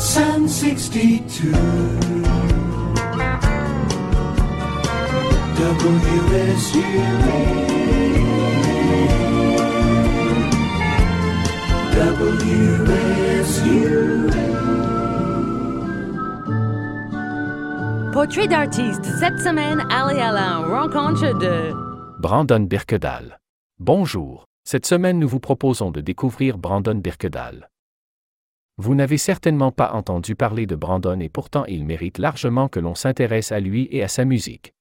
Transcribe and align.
Sun 0.00 0.48
62. 0.48 1.52
WSU. 5.60 6.80
Portrait 18.14 18.48
d'artiste. 18.48 19.04
Cette 19.04 19.38
semaine, 19.38 19.86
Ali 19.90 20.18
Alain 20.18 20.60
rencontre 20.66 21.38
de 21.38 21.74
Brandon 22.18 22.60
Birkedal. 22.60 23.38
Bonjour. 23.78 24.46
Cette 24.64 24.86
semaine, 24.86 25.18
nous 25.18 25.28
vous 25.28 25.40
proposons 25.40 25.90
de 25.90 26.00
découvrir 26.00 26.56
Brandon 26.56 26.94
Birkedal. 26.94 27.68
Vous 28.82 28.94
n'avez 28.94 29.18
certainement 29.18 29.72
pas 29.72 29.92
entendu 29.92 30.34
parler 30.34 30.64
de 30.64 30.74
Brandon 30.74 31.20
et 31.20 31.28
pourtant 31.28 31.66
il 31.66 31.84
mérite 31.84 32.16
largement 32.16 32.66
que 32.66 32.80
l'on 32.80 32.94
s'intéresse 32.94 33.52
à 33.52 33.60
lui 33.60 33.86
et 33.90 34.02
à 34.02 34.08
sa 34.08 34.24
musique. 34.24 34.72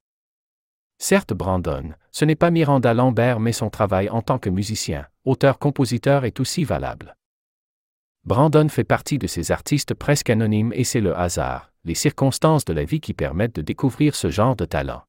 Certes, 1.00 1.34
Brandon, 1.34 1.92
ce 2.14 2.24
n'est 2.24 2.38
pas 2.38 2.50
Miranda 2.50 2.94
Lambert 2.94 3.42
mais 3.42 3.52
son 3.52 3.70
travail 3.70 4.10
en 4.10 4.22
tant 4.22 4.40
que 4.40 4.50
musicien, 4.50 5.06
auteur-compositeur 5.26 6.24
est 6.24 6.40
aussi 6.40 6.64
valable. 6.64 7.18
Brandon 8.24 8.70
fait 8.70 8.86
partie 8.86 9.18
de 9.18 9.28
ces 9.28 9.52
artistes 9.52 9.94
presque 9.94 10.30
anonymes 10.30 10.72
et 10.74 10.86
c'est 10.86 11.02
le 11.02 11.14
hasard, 11.14 11.74
les 11.84 11.94
circonstances 11.94 12.64
de 12.64 12.72
la 12.72 12.86
vie 12.86 13.02
qui 13.02 13.14
permettent 13.14 13.58
de 13.58 13.62
découvrir 13.62 14.16
ce 14.16 14.30
genre 14.30 14.56
de 14.56 14.64
talent. 14.64 15.02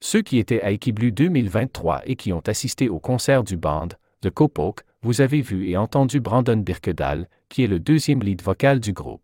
Ceux 0.00 0.22
qui 0.22 0.38
étaient 0.38 0.62
à 0.62 0.72
Equiblu 0.72 1.12
2023 1.12 2.02
et 2.06 2.16
qui 2.16 2.32
ont 2.32 2.42
assisté 2.48 2.88
au 2.88 2.98
concert 2.98 3.44
du 3.44 3.56
band, 3.56 3.90
The 4.22 4.30
Copoke, 4.30 4.82
vous 5.06 5.20
avez 5.20 5.40
vu 5.40 5.68
et 5.70 5.76
entendu 5.76 6.18
Brandon 6.18 6.56
Birkedal, 6.56 7.28
qui 7.48 7.62
est 7.62 7.68
le 7.68 7.78
deuxième 7.78 8.24
lead 8.24 8.42
vocal 8.42 8.80
du 8.80 8.92
groupe. 8.92 9.22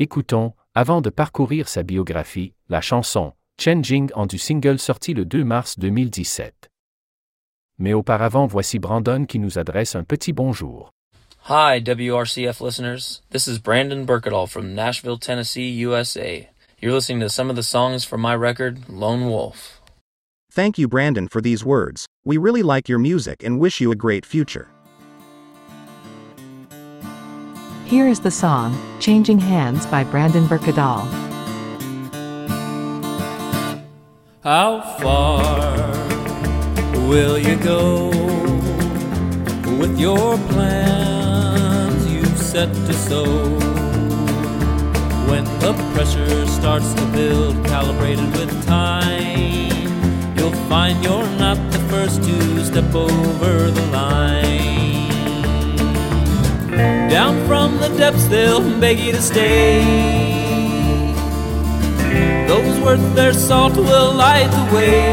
Écoutons, 0.00 0.52
avant 0.74 1.00
de 1.00 1.10
parcourir 1.10 1.68
sa 1.68 1.84
biographie, 1.84 2.54
la 2.68 2.80
chanson 2.80 3.34
Changing 3.56 4.10
en 4.16 4.26
du 4.26 4.36
single 4.36 4.80
sorti 4.80 5.14
le 5.14 5.24
2 5.24 5.44
mars 5.44 5.78
2017. 5.78 6.72
Mais 7.78 7.92
auparavant, 7.92 8.48
voici 8.48 8.80
Brandon 8.80 9.26
qui 9.26 9.38
nous 9.38 9.60
adresse 9.60 9.94
un 9.94 10.02
petit 10.02 10.32
bonjour. 10.32 10.90
Hi, 11.48 11.78
WRCF 11.80 12.60
listeners. 12.60 13.22
This 13.30 13.46
is 13.46 13.60
Brandon 13.60 14.04
Burkadall 14.04 14.48
from 14.48 14.74
Nashville, 14.74 15.18
Tennessee, 15.18 15.70
USA. 15.84 16.50
You're 16.82 16.94
listening 16.94 17.20
to 17.20 17.28
some 17.28 17.48
of 17.48 17.54
the 17.54 17.62
songs 17.62 18.04
from 18.04 18.20
my 18.20 18.34
record, 18.34 18.88
Lone 18.88 19.30
Wolf. 19.30 19.80
Thank 20.50 20.78
you, 20.78 20.88
Brandon, 20.88 21.28
for 21.28 21.40
these 21.40 21.64
words. 21.64 22.08
We 22.26 22.38
really 22.38 22.62
like 22.62 22.88
your 22.88 22.98
music 22.98 23.42
and 23.44 23.60
wish 23.60 23.82
you 23.82 23.92
a 23.92 23.94
great 23.94 24.24
future. 24.24 24.68
Here 27.84 28.08
is 28.08 28.20
the 28.20 28.30
song, 28.30 28.74
Changing 28.98 29.38
Hands 29.38 29.84
by 29.88 30.04
Brandon 30.04 30.46
Birkedahl. 30.46 31.04
How 34.42 34.80
far 35.02 35.92
will 37.08 37.38
you 37.38 37.56
go 37.56 38.08
with 39.78 40.00
your 40.00 40.38
plans 40.48 42.10
you've 42.10 42.38
set 42.38 42.72
to 42.72 42.94
sow? 42.94 43.26
When 45.28 45.44
the 45.60 45.74
pressure 45.92 46.46
starts 46.46 46.94
to 46.94 47.04
build, 47.12 47.62
calibrated 47.66 48.32
with 48.32 48.64
time, 48.64 50.38
you'll 50.38 50.52
find 50.70 51.04
you're 51.04 51.28
not 51.38 51.56
the 51.56 51.63
first 51.94 52.24
to 52.24 52.64
step 52.64 52.92
over 52.92 53.70
the 53.70 53.86
line. 53.92 55.08
Down 57.08 57.34
from 57.46 57.78
the 57.78 57.88
depths, 57.96 58.26
they'll 58.26 58.66
beg 58.80 58.98
you 58.98 59.12
to 59.12 59.22
stay. 59.22 59.78
Those 62.48 62.76
worth 62.80 63.06
their 63.14 63.32
salt 63.32 63.76
will 63.76 64.12
light 64.12 64.50
the 64.58 64.64
way. 64.74 65.04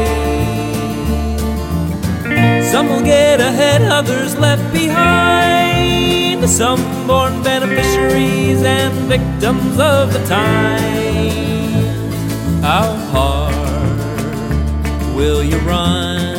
Some 2.72 2.88
will 2.88 3.04
get 3.14 3.38
ahead, 3.40 3.82
others 3.82 4.36
left 4.36 4.66
behind. 4.72 6.48
Some 6.50 6.82
born 7.06 7.34
beneficiaries 7.44 8.60
and 8.78 8.92
victims 9.14 9.78
of 9.78 10.12
the 10.12 10.22
time. 10.26 11.30
How 12.68 12.88
hard 13.12 13.54
will 15.16 15.42
you 15.44 15.58
run, 15.58 16.31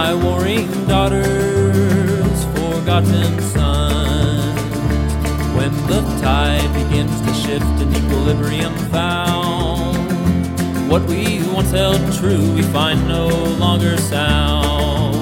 my 0.00 0.14
warring 0.14 0.70
daughters, 0.86 2.38
forgotten 2.54 3.30
sons? 3.40 4.60
When 5.56 5.72
the 5.90 6.02
tide 6.22 6.70
begins 6.72 7.20
to 7.26 7.32
shift 7.34 7.74
and 7.82 7.90
equilibrium 7.96 8.74
found, 8.94 9.98
what 10.88 11.02
we 11.10 11.42
once 11.52 11.72
held 11.72 12.00
true 12.20 12.46
we 12.54 12.62
find 12.62 13.08
no 13.08 13.26
longer 13.64 13.96
sound. 13.96 15.16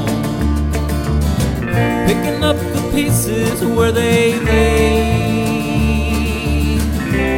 Picking 2.09 2.45
up 2.45 2.59
the 2.75 2.83
pieces 2.95 3.65
where 3.65 3.93
they 3.93 4.39
lay, 4.41 5.89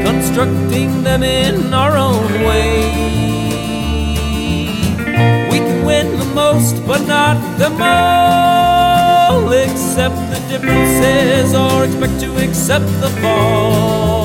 constructing 0.03 1.05
them 1.05 1.23
in 1.23 1.73
our 1.73 1.97
own 1.97 2.33
way. 2.49 3.38
Win 5.89 6.19
the 6.19 6.25
most, 6.35 6.87
but 6.87 7.01
not 7.07 7.39
them 7.59 7.81
all. 7.81 9.51
Accept 9.51 10.17
the 10.33 10.39
differences 10.51 11.55
or 11.55 11.87
expect 11.87 12.21
to 12.21 12.37
accept 12.45 12.85
the 13.01 13.09
fall. 13.23 14.18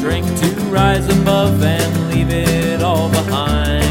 Strength 0.00 0.40
to 0.40 0.48
rise 0.70 1.06
above 1.20 1.62
and 1.62 2.10
leave 2.10 2.30
it 2.30 2.80
all 2.82 3.10
behind. 3.10 3.84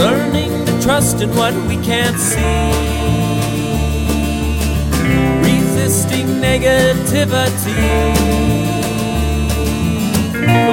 Learning 0.00 0.66
to 0.66 0.82
trust 0.82 1.22
in 1.22 1.30
what 1.36 1.54
we 1.68 1.76
can't 1.76 2.18
see, 2.18 2.42
resisting 5.46 6.26
negativity. 6.42 7.86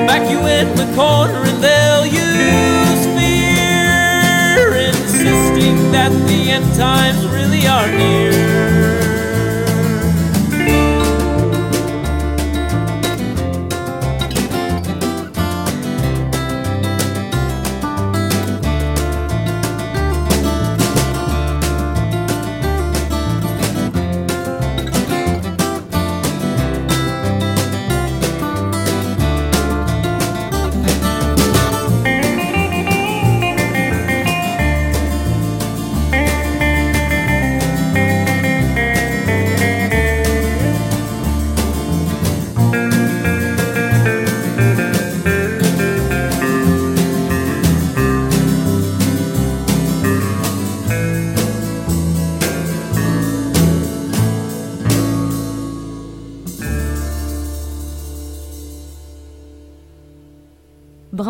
back 0.08 0.28
you 0.32 0.40
in 0.40 0.76
the 0.76 0.92
corner 0.96 1.44
and 1.46 1.64
they'll 1.64 2.08
use 2.08 3.04
fear, 3.14 4.74
insisting 4.90 5.92
that 5.92 6.12
the 6.28 6.50
end 6.50 6.74
times 6.74 7.24
really 7.28 7.68
are 7.68 7.92
near. 7.92 8.73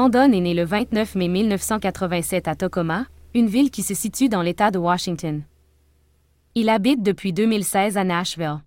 Brandon 0.04 0.34
est 0.34 0.42
né 0.42 0.54
le 0.54 0.66
29 0.66 1.16
mai 1.16 1.30
1987 1.30 2.50
à 2.50 2.56
Tacoma, 2.56 3.06
une 3.34 3.48
ville 3.48 3.72
qui 3.72 3.84
se 3.84 3.94
situe 3.94 4.28
dans 4.28 4.42
l'État 4.42 4.70
de 4.70 4.78
Washington. 4.78 5.44
Il 6.56 6.68
habite 6.68 7.02
depuis 7.02 7.32
2016 7.32 7.96
à 7.96 8.04
Nashville. 8.04 8.58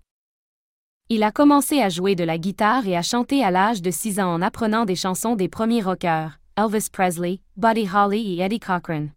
Il 1.09 1.21
a 1.21 1.31
commencé 1.31 1.79
à 1.79 1.89
jouer 1.89 2.15
de 2.15 2.23
la 2.23 2.39
guitare 2.39 2.87
et 2.87 2.97
à 2.97 3.03
chanter 3.03 3.43
à 3.43 3.51
l'âge 3.51 3.83
de 3.83 3.91
6 3.91 4.19
ans 4.19 4.33
en 4.33 4.41
apprenant 4.41 4.85
des 4.85 4.95
chansons 4.95 5.35
des 5.35 5.47
premiers 5.47 5.83
rockers, 5.83 6.39
Elvis 6.57 6.89
Presley, 6.91 7.39
Buddy 7.55 7.87
Holly 7.87 8.33
et 8.33 8.41
Eddie 8.43 8.59
Cochran. 8.59 9.09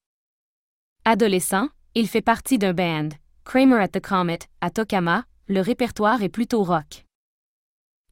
Adolescent, 1.07 1.71
il 1.95 2.07
fait 2.07 2.21
partie 2.21 2.59
d'un 2.59 2.75
band, 2.75 3.09
Kramer 3.45 3.81
at 3.81 3.89
the 3.89 4.01
Comet, 4.07 4.41
à 4.61 4.69
Tacoma, 4.69 5.25
le 5.49 5.63
répertoire 5.63 6.23
est 6.23 6.29
plutôt 6.29 6.65
rock. 6.65 7.07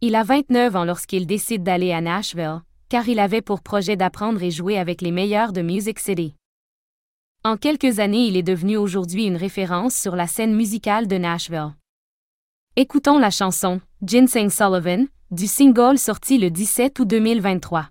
Il 0.01 0.15
a 0.15 0.23
29 0.23 0.77
ans 0.77 0.85
lorsqu'il 0.85 1.27
décide 1.27 1.63
d'aller 1.63 1.93
à 1.93 2.01
Nashville, 2.01 2.63
car 2.88 3.08
il 3.08 3.19
avait 3.19 3.43
pour 3.43 3.61
projet 3.61 3.96
d'apprendre 3.96 4.43
et 4.43 4.50
jouer 4.50 4.79
avec 4.79 5.02
les 5.02 5.11
meilleurs 5.12 5.52
de 5.52 5.62
Music 5.62 5.99
City. 5.99 6.35
En 7.44 7.56
quelques 7.56 7.99
années, 7.99 8.26
il 8.26 8.37
est 8.37 8.43
devenu 8.43 8.76
aujourd'hui 8.76 9.25
une 9.25 9.37
référence 9.37 9.94
sur 9.94 10.17
la 10.17 10.26
scène 10.26 10.55
musicale 10.55 11.06
de 11.06 11.17
Nashville. 11.17 11.75
Écoutons 12.76 13.19
la 13.19 13.31
chanson 13.31 13.81
Ginseng 14.02 14.50
Sullivan 14.50 15.06
du 15.31 15.46
single 15.46 15.99
sorti 15.99 16.38
le 16.38 16.50
17 16.50 16.99
août 16.99 17.08
2023. 17.08 17.90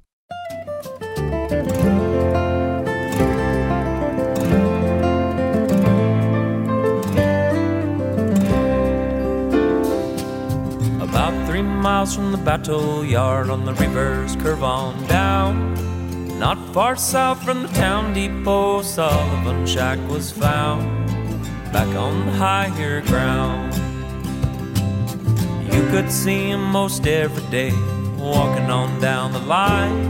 Miles 11.88 12.14
from 12.14 12.34
the 12.34 12.38
battle 12.38 13.06
yard 13.06 13.50
on 13.50 13.64
the 13.64 13.74
river's 13.76 14.36
curve 14.36 14.62
on 14.62 14.92
down. 15.08 15.54
Not 16.38 16.58
far 16.74 16.98
south 16.98 17.42
from 17.46 17.62
the 17.64 17.70
town 17.70 18.14
depot, 18.14 18.82
Sullivan 18.82 19.66
Shack 19.66 19.98
was 20.10 20.30
found. 20.30 20.84
Back 21.72 21.88
on 21.96 22.26
the 22.26 22.34
higher 22.34 23.00
ground. 23.04 23.74
You 25.74 25.82
could 25.92 26.12
see 26.12 26.50
him 26.50 26.64
most 26.80 27.08
every 27.08 27.50
day, 27.52 27.72
walking 28.18 28.70
on 28.80 29.00
down 29.00 29.32
the 29.32 29.46
line. 29.58 30.02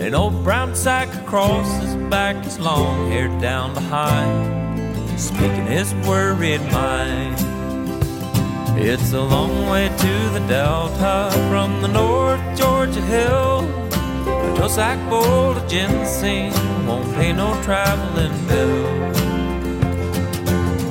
An 0.00 0.14
old 0.14 0.42
brown 0.42 0.74
sack 0.74 1.08
across 1.22 1.68
his 1.82 1.96
back, 2.08 2.36
his 2.44 2.58
long 2.58 3.10
hair 3.10 3.28
down 3.42 3.74
behind, 3.74 5.20
speaking 5.20 5.66
his 5.66 5.92
worried 6.08 6.62
mind. 6.72 7.53
It's 8.76 9.12
a 9.12 9.20
long 9.20 9.68
way 9.70 9.88
to 9.88 10.30
the 10.30 10.44
Delta 10.48 11.30
from 11.48 11.80
the 11.80 11.88
North 11.88 12.42
Georgia 12.58 13.00
hill. 13.00 13.60
A 14.26 14.56
toe 14.56 14.68
sack 14.68 14.98
bowl 15.08 15.52
of 15.52 15.68
ginseng 15.68 16.52
won't 16.86 17.14
pay 17.14 17.32
no 17.32 17.54
traveling 17.62 18.36
bill. 18.46 18.84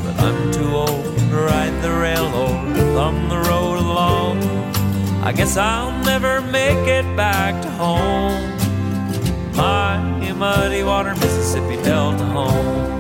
But 0.03 0.19
I'm 0.19 0.51
too 0.51 0.69
old 0.73 1.17
to 1.17 1.35
ride 1.35 1.81
the 1.81 1.91
rail 1.91 2.25
or 2.25 2.49
thumb 2.95 3.29
the 3.29 3.39
road 3.49 3.77
along. 3.79 4.37
I 5.23 5.33
guess 5.33 5.57
I'll 5.57 5.91
never 6.03 6.41
make 6.41 6.87
it 6.87 7.05
back 7.15 7.61
to 7.63 7.69
home. 7.69 8.53
My 9.55 10.13
muddy 10.43 10.83
water 10.83 11.13
Mississippi 11.15 11.75
Delta 11.83 12.25
home. 12.25 12.93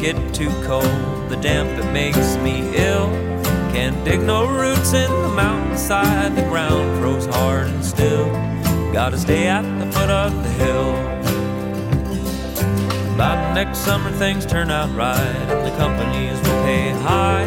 Get 0.00 0.34
too 0.34 0.50
cold. 0.64 1.28
The 1.28 1.36
damp 1.36 1.78
it 1.78 1.92
makes 1.92 2.36
me 2.38 2.74
ill. 2.74 3.08
Can't 3.72 4.02
dig 4.04 4.20
no 4.22 4.48
roots 4.48 4.94
in 4.94 5.10
the 5.10 5.28
mountainside. 5.28 6.34
The 6.34 6.42
ground 6.42 6.98
froze 6.98 7.26
hard 7.26 7.68
and 7.68 7.84
still. 7.84 8.26
Gotta 8.92 9.18
stay 9.18 9.46
at 9.46 9.62
the 9.78 9.92
foot 9.92 10.10
of 10.10 10.32
the 10.42 10.50
hill. 10.62 10.92
By 13.16 13.52
next 13.54 13.80
summer 13.80 14.10
things 14.12 14.46
turn 14.46 14.70
out 14.70 14.90
right 14.96 15.36
and 15.52 15.66
the 15.66 15.76
companies 15.76 16.38
will 16.40 16.62
pay 16.64 16.90
high. 17.02 17.44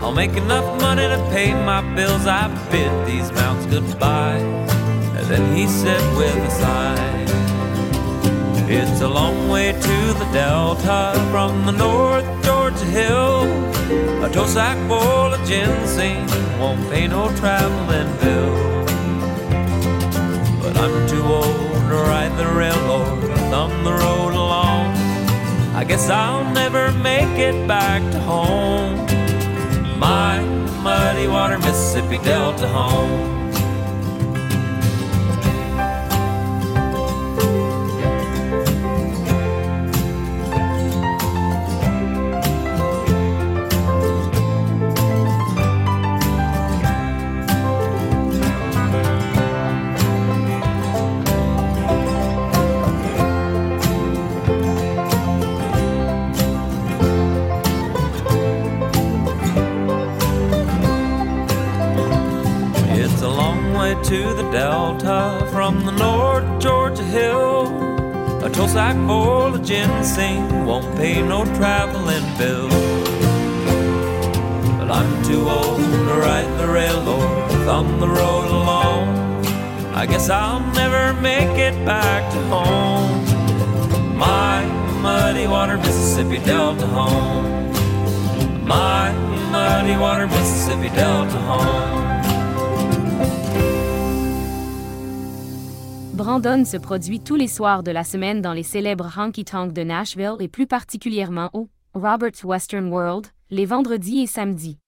I'll 0.00 0.12
make 0.12 0.32
enough 0.32 0.80
money 0.80 1.02
to 1.02 1.18
pay 1.30 1.52
my 1.52 1.82
bills. 1.94 2.26
I 2.26 2.48
bid 2.70 3.06
these 3.06 3.30
mountains 3.32 3.66
goodbye. 3.66 4.38
And 5.18 5.26
then 5.26 5.54
he 5.54 5.66
said 5.66 6.00
with 6.16 6.34
a 6.34 6.50
sigh. 6.50 7.15
It's 8.68 9.00
a 9.00 9.06
long 9.08 9.48
way 9.48 9.70
to 9.70 9.78
the 10.18 10.28
Delta 10.32 11.14
from 11.30 11.66
the 11.66 11.70
North 11.70 12.26
Georgia 12.44 12.84
hill. 12.84 13.44
A 14.24 14.28
toe 14.28 14.44
sack 14.46 14.76
full 14.88 15.32
of 15.32 15.48
ginseng 15.48 16.26
won't 16.58 16.90
pay 16.90 17.06
no 17.06 17.28
traveling 17.36 18.10
bill. 18.18 18.84
But 20.60 20.76
I'm 20.78 21.08
too 21.08 21.22
old 21.22 21.74
to 21.90 21.96
ride 22.10 22.36
the 22.36 22.48
railroad 22.48 23.26
thumb 23.50 23.84
the 23.84 23.92
road 23.92 24.34
along. 24.34 24.96
I 25.76 25.84
guess 25.84 26.10
I'll 26.10 26.52
never 26.52 26.90
make 26.90 27.38
it 27.38 27.68
back 27.68 28.02
to 28.10 28.18
home. 28.18 28.96
My 29.96 30.40
muddy 30.82 31.28
water 31.28 31.58
Mississippi 31.58 32.18
Delta 32.18 32.66
home. 32.66 33.45
Toll 68.56 68.68
sack 68.68 68.96
full 69.06 69.54
of 69.54 69.62
ginseng 69.62 70.64
won't 70.64 70.96
pay 70.96 71.20
no 71.20 71.44
traveling 71.44 72.24
bill. 72.38 72.70
But 74.78 74.90
I'm 74.90 75.22
too 75.24 75.46
old 75.46 75.76
to 75.76 76.14
ride 76.14 76.50
the 76.58 76.66
railroad, 76.66 77.50
thumb 77.66 78.00
the 78.00 78.08
road 78.08 78.48
alone. 78.48 79.44
I 79.94 80.06
guess 80.06 80.30
I'll 80.30 80.60
never 80.72 81.12
make 81.20 81.58
it 81.58 81.84
back 81.84 82.32
to 82.32 82.40
home. 82.48 84.16
My 84.16 84.64
muddy 85.02 85.46
water 85.46 85.76
Mississippi 85.76 86.38
Delta 86.38 86.86
home. 86.86 87.72
My 88.66 89.12
muddy 89.52 89.98
water 89.98 90.26
Mississippi 90.26 90.88
Delta 90.96 91.38
home. 91.40 91.95
Brandon 96.16 96.64
se 96.64 96.78
produit 96.78 97.20
tous 97.20 97.34
les 97.34 97.46
soirs 97.46 97.82
de 97.82 97.90
la 97.90 98.02
semaine 98.02 98.40
dans 98.40 98.54
les 98.54 98.62
célèbres 98.62 99.12
honky 99.18 99.44
tonks 99.44 99.74
de 99.74 99.82
Nashville 99.82 100.36
et 100.40 100.48
plus 100.48 100.66
particulièrement 100.66 101.50
au 101.52 101.68
Robert's 101.92 102.42
Western 102.42 102.88
World, 102.90 103.26
les 103.50 103.66
vendredis 103.66 104.20
et 104.20 104.26
samedis. 104.26 104.78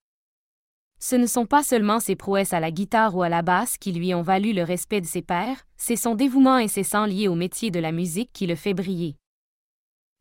Ce 0.99 1.15
ne 1.15 1.27
sont 1.27 1.45
pas 1.45 1.61
seulement 1.61 1.99
ses 1.99 2.15
prouesses 2.15 2.51
à 2.51 2.59
la 2.59 2.71
guitare 2.71 3.15
ou 3.15 3.21
à 3.21 3.29
la 3.29 3.43
basse 3.43 3.77
qui 3.77 3.91
lui 3.91 4.15
ont 4.15 4.23
valu 4.23 4.53
le 4.53 4.63
respect 4.63 5.01
de 5.01 5.05
ses 5.05 5.21
pairs, 5.21 5.67
c'est 5.77 5.95
son 5.95 6.15
dévouement 6.15 6.55
incessant 6.55 7.05
lié 7.05 7.27
au 7.27 7.35
métier 7.35 7.69
de 7.69 7.79
la 7.79 7.91
musique 7.91 8.31
qui 8.33 8.47
le 8.47 8.55
fait 8.55 8.73
briller. 8.73 9.15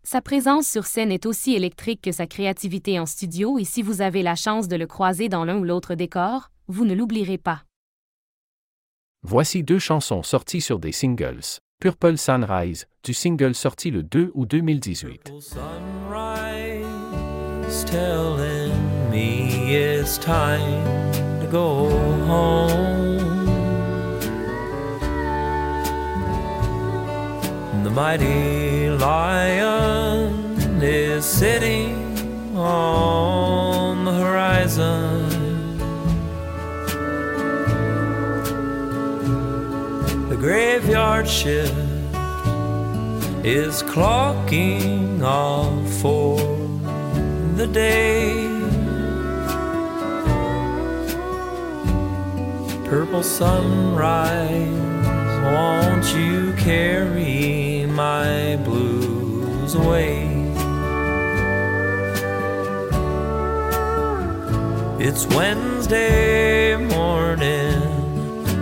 Sa 0.02 0.20
présence 0.20 0.68
sur 0.68 0.84
scène 0.84 1.10
est 1.10 1.24
aussi 1.24 1.54
électrique 1.54 2.02
que 2.02 2.12
sa 2.12 2.26
créativité 2.26 3.00
en 3.00 3.06
studio 3.06 3.58
et 3.58 3.64
si 3.64 3.80
vous 3.80 4.02
avez 4.02 4.22
la 4.22 4.34
chance 4.34 4.68
de 4.68 4.76
le 4.76 4.86
croiser 4.86 5.30
dans 5.30 5.46
l'un 5.46 5.56
ou 5.56 5.64
l'autre 5.64 5.94
décor, 5.94 6.50
vous 6.66 6.84
ne 6.84 6.92
l'oublierez 6.92 7.38
pas. 7.38 7.62
Voici 9.24 9.64
deux 9.64 9.80
chansons 9.80 10.22
sorties 10.22 10.60
sur 10.60 10.78
des 10.78 10.92
singles. 10.92 11.58
Purple 11.80 12.16
Sunrise, 12.16 12.86
du 13.02 13.12
single 13.12 13.52
sorti 13.52 13.90
le 13.90 14.04
2 14.04 14.30
août 14.32 14.48
2018. 14.48 15.24
Purple 15.24 15.42
sunrise 15.42 16.86
telling 17.84 18.72
me 19.10 19.74
it's 19.74 20.18
time 20.18 21.10
to 21.40 21.48
go 21.50 21.90
home. 22.28 23.18
The 27.82 27.90
mighty 27.90 28.90
lion 28.90 30.32
is 30.80 31.24
sitting 31.24 31.96
on 32.56 34.04
the 34.04 34.12
horizon. 34.12 35.17
Graveyard 40.38 41.26
shift 41.28 41.74
is 43.44 43.82
clocking 43.82 45.20
off 45.22 45.90
for 46.00 46.38
the 47.56 47.66
day. 47.66 48.46
Purple 52.88 53.22
sunrise, 53.24 54.58
won't 55.42 56.06
you 56.14 56.52
carry 56.54 57.84
my 57.86 58.56
blues 58.64 59.74
away? 59.74 60.24
It's 65.00 65.26
Wednesday 65.26 66.76
morning, 66.76 67.77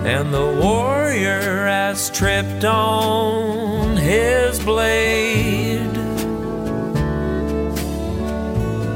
and 0.06 0.32
the 0.32 0.46
warrior 0.62 1.66
has 1.66 2.10
tripped 2.10 2.64
on 2.64 3.96
his 3.96 4.60
blade. 4.62 5.96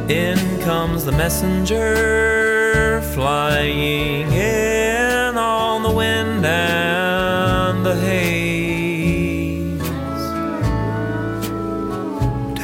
In 0.09 0.39
comes 0.61 1.05
the 1.05 1.11
messenger, 1.11 3.03
flying 3.13 4.31
in 4.31 5.37
on 5.37 5.83
the 5.83 5.91
wind 5.91 6.47
and 6.47 7.85
the 7.85 7.97
haze. 7.97 9.83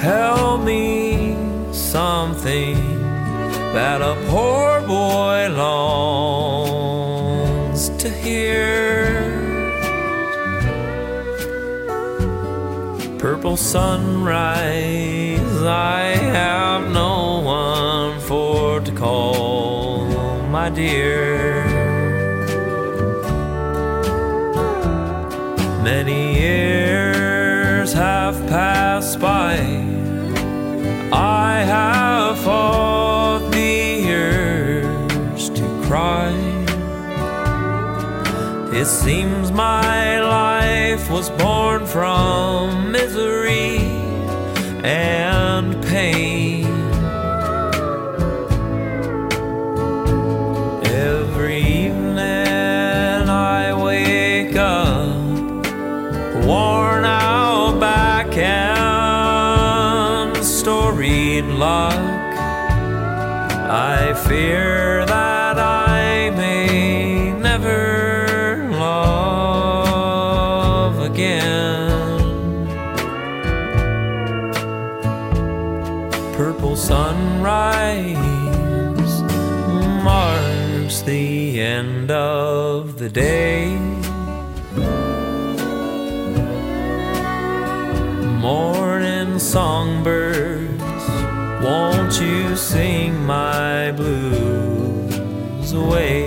Tell 0.00 0.56
me 0.58 1.34
something 1.72 2.76
that 3.74 4.00
a 4.00 4.14
poor 4.28 4.80
boy 4.82 5.48
longs 5.48 6.15
to 8.06 8.12
hear. 8.12 9.34
Purple 13.18 13.56
sunrise, 13.56 15.62
I 15.62 16.14
have 16.38 16.92
no 16.92 17.40
one 17.40 18.20
for 18.20 18.80
to 18.80 18.92
call 18.92 20.06
my 20.56 20.70
dear. 20.70 21.64
Many 25.82 26.38
years 26.38 27.92
have 27.92 28.36
passed 28.48 29.18
by. 29.18 29.56
I 31.12 31.64
have 31.64 32.38
fought 32.38 33.05
It 38.78 38.84
seems 38.84 39.50
my 39.50 40.20
life 40.20 41.10
was 41.10 41.30
born 41.30 41.86
from 41.86 42.92
misery 42.92 43.78
and 44.84 45.82
pain. 45.86 46.66
Every 50.84 51.56
evening 51.56 53.30
I 53.30 53.72
wake 53.82 54.56
up 54.56 55.24
worn 56.44 57.06
out 57.06 57.80
back 57.80 58.36
and 58.36 58.76
storied 60.44 61.46
luck. 61.46 61.94
I 63.70 64.12
fear 64.28 65.05
sing 92.76 93.24
my 93.24 93.90
blues 93.92 95.72
away? 95.72 96.25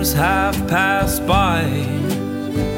Years 0.00 0.14
have 0.14 0.56
passed 0.66 1.26
by. 1.26 1.60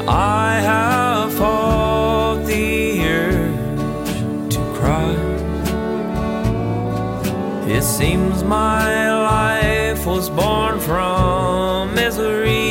I 0.07 0.59
have 0.59 1.33
fought 1.33 2.43
the 2.45 2.99
urge 3.01 4.53
to 4.53 4.59
cry. 4.77 5.15
It 7.67 7.83
seems 7.83 8.43
my 8.43 9.09
life 9.09 10.05
was 10.05 10.29
born 10.29 10.79
from 10.79 11.95
misery 11.95 12.62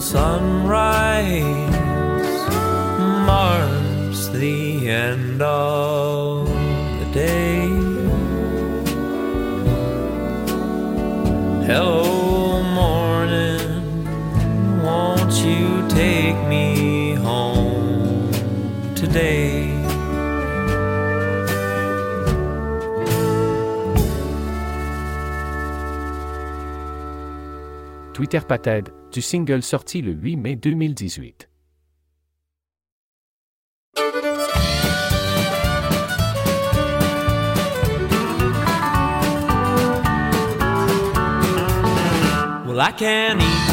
Sunrise 0.00 1.44
marks 3.26 4.28
the 4.28 4.88
end 4.88 5.42
of 5.42 6.48
the 6.48 7.10
day. 7.12 7.68
Hello, 11.66 12.62
morning. 12.62 13.62
Won't 14.82 15.34
you 15.44 15.86
take 15.90 16.36
me 16.48 17.14
home 17.16 18.32
today? 18.94 19.76
Twitter 28.14 28.40
du 29.12 29.20
single 29.20 29.62
sorti 29.62 30.02
le 30.02 30.12
8 30.12 30.36
mai 30.36 30.56
2018. 30.56 31.48
Well, 42.66 42.80
I 42.80 42.92
can't 42.92 43.40
eat. 43.40 43.70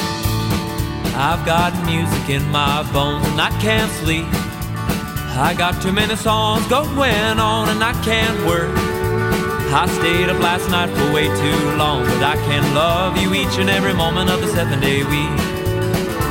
I've 1.16 1.46
got 1.46 1.74
music 1.86 2.30
in 2.30 2.44
my 2.52 2.84
bones 2.92 3.26
and 3.28 3.40
I 3.40 3.50
can't 3.62 3.92
sleep. 4.04 4.26
I 5.40 5.54
got 5.56 5.82
too 5.82 5.92
many 5.92 6.16
songs 6.16 6.68
going 6.68 7.40
on 7.40 7.70
and 7.70 7.84
I 7.84 7.94
can't 8.04 8.46
work. 8.46 8.97
I 9.70 9.86
stayed 10.00 10.30
up 10.30 10.40
last 10.42 10.70
night 10.70 10.90
for 10.90 11.12
way 11.14 11.28
too 11.28 11.78
long, 11.78 12.04
but 12.04 12.24
I 12.24 12.36
can 12.48 12.64
love 12.74 13.18
you 13.18 13.34
each 13.34 13.60
and 13.60 13.70
every 13.70 13.94
moment 13.94 14.30
of 14.30 14.42
the 14.42 14.48
seven 14.48 14.80
day 14.80 15.04
week. 15.04 15.38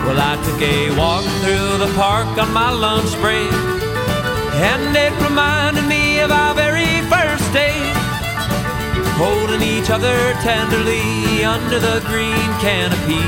Well, 0.04 0.18
I 0.18 0.34
took 0.44 0.60
a 0.62 0.90
walk 0.96 1.24
through 1.44 1.78
the 1.84 1.92
park 1.94 2.26
on 2.38 2.52
my 2.52 2.70
lunch 2.70 3.12
break, 3.20 3.52
and 4.56 4.96
it 4.96 5.12
reminded 5.22 5.86
me 5.86 6.20
of 6.20 6.30
our 6.30 6.54
very 6.54 7.00
first 7.12 7.52
date 7.52 7.92
holding 9.16 9.62
each 9.62 9.90
other 9.90 10.16
tenderly 10.42 11.44
under 11.44 11.78
the 11.78 12.00
green 12.06 12.48
canopy 12.60 13.24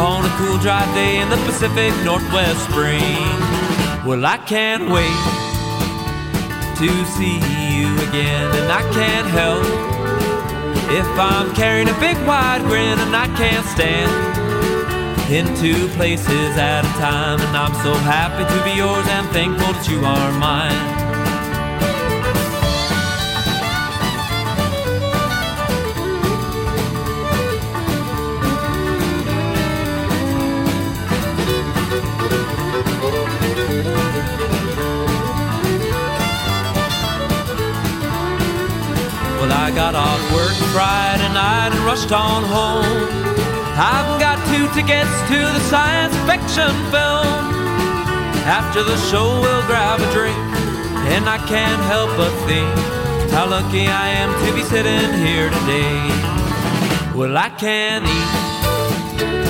on 0.00 0.24
a 0.24 0.32
cool 0.38 0.58
dry 0.58 0.84
day 0.94 1.18
in 1.18 1.28
the 1.30 1.36
Pacific 1.46 1.92
Northwest 2.04 2.62
spring. 2.70 3.26
Well, 4.06 4.24
I 4.24 4.38
can't 4.46 4.90
wait 4.90 5.57
to 6.78 7.06
see 7.06 7.34
you 7.74 7.92
again, 8.08 8.46
and 8.54 8.70
I 8.70 8.82
can't 8.92 9.26
help 9.26 9.64
if 10.92 11.06
I'm 11.18 11.52
carrying 11.56 11.88
a 11.88 11.98
big 11.98 12.16
wide 12.24 12.62
grin 12.62 12.98
and 13.00 13.16
I 13.16 13.26
can't 13.36 13.66
stand 13.66 14.10
in 15.28 15.44
two 15.56 15.88
places 15.96 16.56
at 16.56 16.84
a 16.84 16.98
time. 17.00 17.40
And 17.40 17.56
I'm 17.56 17.74
so 17.82 17.94
happy 17.94 18.44
to 18.44 18.64
be 18.64 18.76
yours 18.78 19.06
and 19.08 19.26
thankful 19.30 19.72
that 19.72 19.88
you 19.88 19.98
are 20.04 20.32
mine. 20.38 20.97
Friday 40.78 41.26
night 41.34 41.72
and 41.74 41.84
rushed 41.84 42.12
on 42.12 42.44
home. 42.44 42.86
I've 43.74 44.20
got 44.20 44.38
two 44.46 44.66
tickets 44.78 45.10
to 45.26 45.38
the 45.56 45.58
science 45.66 46.14
fiction 46.22 46.70
film. 46.94 47.34
After 48.46 48.84
the 48.84 48.96
show, 49.10 49.40
we'll 49.42 49.66
grab 49.66 49.98
a 49.98 50.08
drink, 50.12 50.38
and 51.10 51.28
I 51.28 51.38
can't 51.50 51.82
help 51.90 52.10
but 52.16 52.30
think 52.46 52.70
how 53.34 53.50
lucky 53.50 53.88
I 53.88 54.06
am 54.22 54.30
to 54.46 54.54
be 54.54 54.62
sitting 54.62 55.10
here 55.18 55.50
today. 55.50 55.98
Well, 57.12 57.36
I 57.36 57.50
can't 57.58 58.06
eat. 58.06 58.32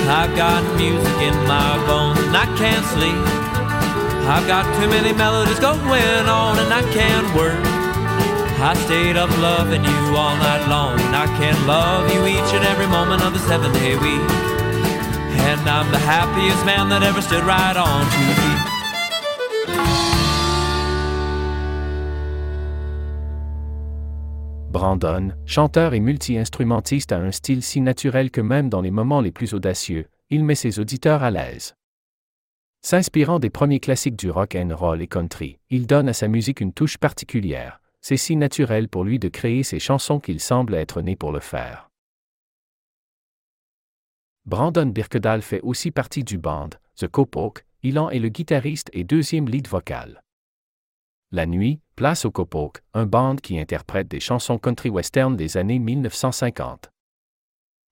I've 0.08 0.34
got 0.34 0.64
music 0.78 1.18
in 1.28 1.36
my 1.46 1.76
bones, 1.86 2.20
and 2.20 2.34
I 2.34 2.46
can't 2.56 2.86
sleep. 2.96 3.24
I've 4.32 4.46
got 4.48 4.64
too 4.80 4.88
many 4.88 5.12
melodies 5.12 5.60
going 5.60 6.24
on, 6.40 6.58
and 6.58 6.72
I 6.72 6.80
can't 6.94 7.28
work. 7.36 7.67
I 8.60 8.74
stayed 8.74 9.16
up 9.16 9.30
loving 9.38 9.84
you 9.84 10.16
all 10.16 10.36
night 10.36 10.66
long, 10.68 10.98
I 11.14 11.26
can 11.38 11.54
love 11.68 12.12
you 12.12 12.26
each 12.26 12.52
and 12.54 12.64
every 12.66 12.88
moment 12.88 13.22
of 13.22 13.32
the 13.32 13.38
seven 13.38 13.72
day 13.72 13.94
week. 13.96 14.20
And 15.46 15.60
I'm 15.68 15.92
the 15.92 15.98
happiest 15.98 16.66
man 16.66 16.88
that 16.88 17.04
ever 17.04 17.22
stood 17.22 17.44
right 17.44 17.76
on 17.76 18.02
two 18.10 18.34
feet. 18.42 18.78
Brandon, 24.72 25.36
chanteur 25.46 25.94
et 25.94 26.00
multi-instrumentiste 26.00 27.12
a 27.12 27.18
un 27.18 27.30
style 27.30 27.62
si 27.62 27.80
naturel 27.80 28.32
que 28.32 28.40
même 28.40 28.68
dans 28.68 28.80
les 28.80 28.90
moments 28.90 29.20
les 29.20 29.30
plus 29.30 29.54
audacieux, 29.54 30.06
il 30.30 30.44
met 30.44 30.56
ses 30.56 30.80
auditeurs 30.80 31.22
à 31.22 31.30
l'aise. 31.30 31.76
S'inspirant 32.82 33.38
des 33.38 33.50
premiers 33.50 33.80
classiques 33.80 34.16
du 34.16 34.30
rock 34.30 34.56
and 34.56 34.74
roll 34.74 35.00
et 35.00 35.06
country, 35.06 35.58
il 35.70 35.86
donne 35.86 36.08
à 36.08 36.12
sa 36.12 36.26
musique 36.26 36.60
une 36.60 36.72
touche 36.72 36.98
particulière. 36.98 37.80
C'est 38.00 38.16
si 38.16 38.37
naturel 38.37 38.88
pour 38.88 39.04
lui 39.04 39.18
de 39.18 39.28
créer 39.28 39.62
ces 39.62 39.78
chansons 39.78 40.20
qu'il 40.20 40.40
semble 40.40 40.74
être 40.74 41.02
né 41.02 41.16
pour 41.16 41.32
le 41.32 41.40
faire. 41.40 41.90
Brandon 44.46 44.87
Birkedal 44.87 45.42
fait 45.42 45.61
aussi 45.61 45.90
partie 45.90 46.24
du 46.24 46.38
band 46.38 46.70
The 46.96 47.06
Copoke, 47.06 47.64
il 47.82 47.98
en 47.98 48.11
est 48.11 48.18
le 48.18 48.28
guitariste 48.28 48.90
et 48.92 49.04
deuxième 49.04 49.48
lead 49.48 49.68
vocal. 49.68 50.22
La 51.30 51.46
nuit, 51.46 51.80
place 51.94 52.24
au 52.24 52.30
Copoke, 52.30 52.82
un 52.94 53.04
band 53.04 53.37
qui 53.37 53.58
interprète 53.58 54.08
des 54.08 54.20
chansons 54.20 54.58
country 54.58 54.88
western 54.88 55.37
des 55.37 55.58
années 55.58 55.78
1950. 55.78 56.90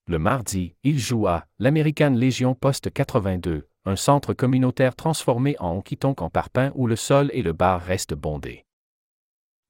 Le 0.08 0.18
mardi, 0.18 0.74
il 0.84 0.98
joue 0.98 1.26
à 1.26 1.44
l'American 1.58 2.10
Legion 2.10 2.54
Poste 2.54 2.92
82, 2.92 3.68
un 3.84 3.96
centre 3.96 4.32
communautaire 4.34 4.96
transformé 4.96 5.56
en 5.58 5.76
honky-tonk 5.76 6.22
en 6.22 6.30
parpaing 6.30 6.72
où 6.74 6.86
le 6.86 6.96
sol 6.96 7.30
et 7.32 7.42
le 7.42 7.52
bar 7.52 7.82
restent 7.82 8.14
bondés. 8.14 8.65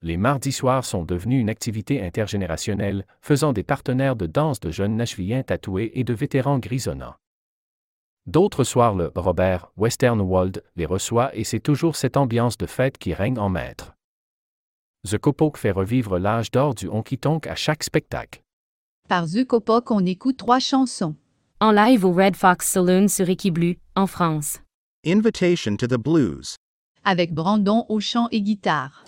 Les 0.06 0.16
mardis 0.16 0.52
soirs 0.52 0.84
sont 0.84 1.04
devenus 1.04 1.40
une 1.40 1.50
activité 1.50 2.00
intergénérationnelle, 2.00 3.04
faisant 3.22 3.52
des 3.52 3.64
partenaires 3.64 4.14
de 4.14 4.26
danse 4.26 4.60
de 4.60 4.70
jeunes 4.70 4.94
Nashvilliens 4.94 5.42
tatoués 5.42 5.90
et 5.94 6.04
de 6.04 6.14
vétérans 6.14 6.60
grisonnants. 6.60 7.16
D'autres 8.24 8.62
soirs, 8.62 8.94
le 8.94 9.10
Robert 9.16 9.72
Western 9.76 10.20
World 10.20 10.62
les 10.76 10.86
reçoit 10.86 11.34
et 11.34 11.42
c'est 11.42 11.58
toujours 11.58 11.96
cette 11.96 12.16
ambiance 12.16 12.56
de 12.56 12.66
fête 12.66 12.98
qui 12.98 13.14
règne 13.14 13.40
en 13.40 13.48
maître. 13.48 13.96
The 15.10 15.18
Copoke 15.18 15.58
fait 15.58 15.72
revivre 15.72 16.20
l'âge 16.20 16.52
d'or 16.52 16.76
du 16.76 16.86
honky-tonk 16.86 17.48
à 17.48 17.56
chaque 17.56 17.82
spectacle. 17.82 18.44
Par 19.08 19.26
Zucopok, 19.26 19.90
on 19.90 20.06
écoute 20.06 20.36
trois 20.36 20.60
chansons. 20.60 21.16
En 21.60 21.72
live 21.72 22.04
au 22.04 22.12
Red 22.12 22.36
Fox 22.36 22.68
Saloon 22.68 23.08
sur 23.08 23.28
Équiblu, 23.28 23.78
en 23.96 24.06
France. 24.06 24.60
Invitation 25.04 25.76
to 25.76 25.88
the 25.88 25.98
Blues. 25.98 26.54
Avec 27.04 27.34
Brandon 27.34 27.84
au 27.88 27.98
chant 27.98 28.28
et 28.30 28.40
guitare. 28.40 29.02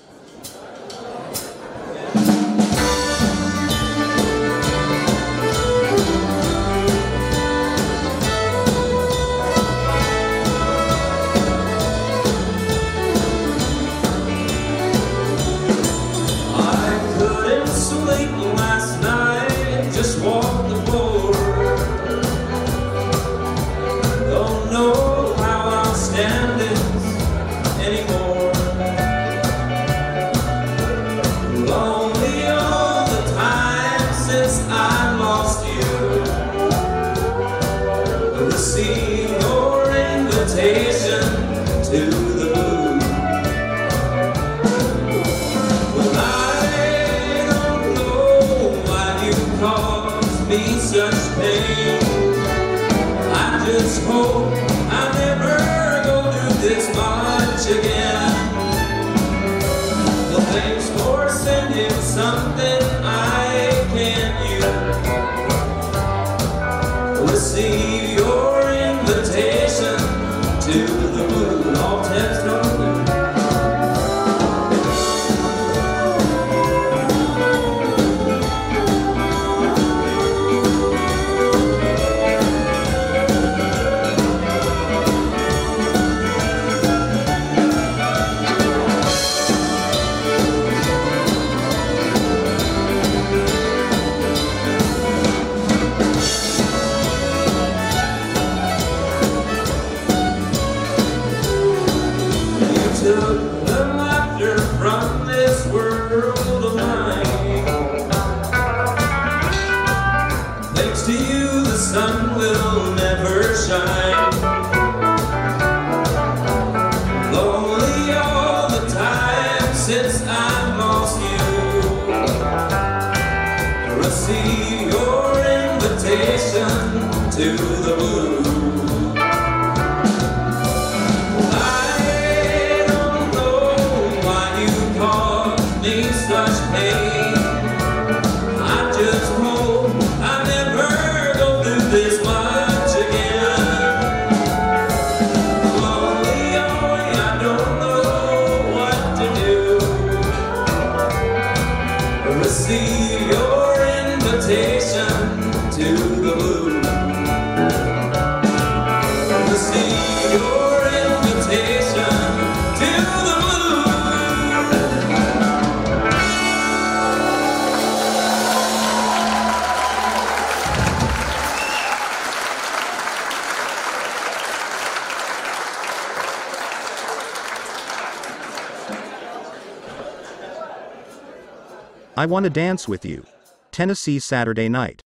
I 182.19 182.27
Want 182.27 182.43
to 182.47 182.51
Dance 182.51 182.89
with 182.89 183.05
You. 183.05 183.25
Tennessee 183.71 184.19
Saturday 184.19 184.69
Night. 184.69 185.01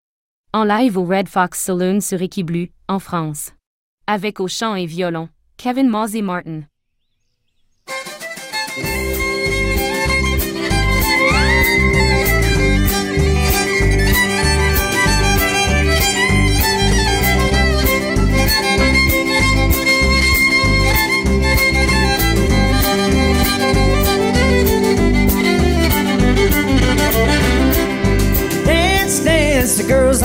En 0.55 0.67
live 0.67 0.97
au 0.97 1.05
Red 1.05 1.29
Fox 1.29 1.59
Saloon 1.59 2.01
sur 2.01 2.23
Équiblues, 2.23 2.73
en 2.89 3.01
France. 3.01 3.53
Avec 4.07 4.41
au 4.41 4.49
chant 4.49 4.75
et 4.75 4.87
violon, 4.87 5.29
Kevin 5.59 5.91
Mosey 5.91 6.23
Martin. 6.23 6.69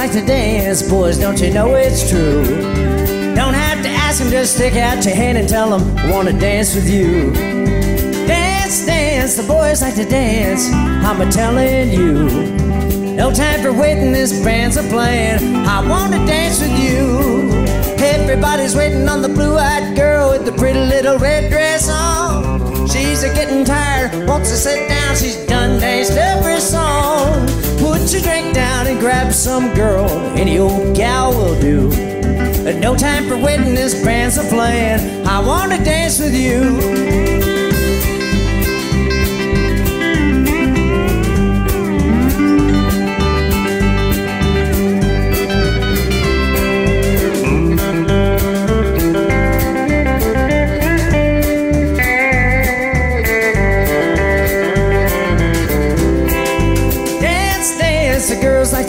Like 0.07 0.21
to 0.21 0.25
dance. 0.25 0.87
Boys, 0.87 1.17
don't 1.17 1.39
you 1.41 1.53
know 1.53 1.75
it's 1.75 2.09
true? 2.09 2.43
Don't 3.35 3.53
have 3.53 3.83
to 3.83 3.89
ask 3.89 4.19
them, 4.19 4.31
just 4.31 4.55
stick 4.55 4.75
out 4.75 5.03
your 5.03 5.15
hand 5.15 5.37
and 5.37 5.49
tell 5.49 5.77
them, 5.77 5.97
I 5.97 6.09
wanna 6.09 6.31
dance 6.31 6.75
with 6.75 6.89
you. 6.89 7.33
Dance, 8.25 8.85
dance, 8.85 9.35
the 9.35 9.43
boys 9.43 9.81
like 9.81 9.95
to 9.95 10.05
dance. 10.05 10.69
I'm 10.71 11.19
a 11.19 11.29
telling 11.29 11.91
you. 11.91 13.15
No 13.15 13.33
time 13.33 13.61
for 13.61 13.73
waiting, 13.73 14.13
this 14.13 14.31
band's 14.43 14.77
a 14.77 14.83
playing. 14.83 15.65
I 15.67 15.85
wanna 15.85 16.25
dance 16.25 16.61
with 16.61 16.77
you. 16.79 17.65
Everybody's 17.97 18.75
waiting 18.75 19.09
on 19.09 19.21
the 19.21 19.29
blue 19.29 19.57
eyed 19.57 19.95
girl 19.95 20.29
with 20.29 20.45
the 20.45 20.53
pretty 20.53 20.79
little 20.79 21.17
red 21.17 21.49
dress 21.49 21.89
on. 21.89 22.87
She's 22.87 23.23
a 23.23 23.33
getting 23.33 23.65
tired, 23.65 24.27
wants 24.27 24.51
to 24.51 24.55
sit 24.55 24.87
down, 24.87 25.15
she's 25.17 25.35
done 25.47 25.81
danced 25.81 26.13
every 26.13 26.61
song. 26.61 27.45
Put 27.79 28.13
your 28.13 28.21
drink 28.21 28.36
down 28.87 28.93
and 28.93 28.99
grab 28.99 29.33
some 29.33 29.73
girl, 29.73 30.09
any 30.37 30.57
old 30.57 30.95
gal 30.95 31.31
will 31.31 31.59
do. 31.59 31.89
But 32.63 32.77
no 32.77 32.95
time 32.95 33.27
for 33.27 33.37
waiting, 33.37 33.75
this 33.75 34.03
band's 34.03 34.37
a 34.37 34.43
playing. 34.43 35.25
I 35.25 35.39
wanna 35.39 35.83
dance 35.83 36.19
with 36.19 36.35
you. 36.35 37.46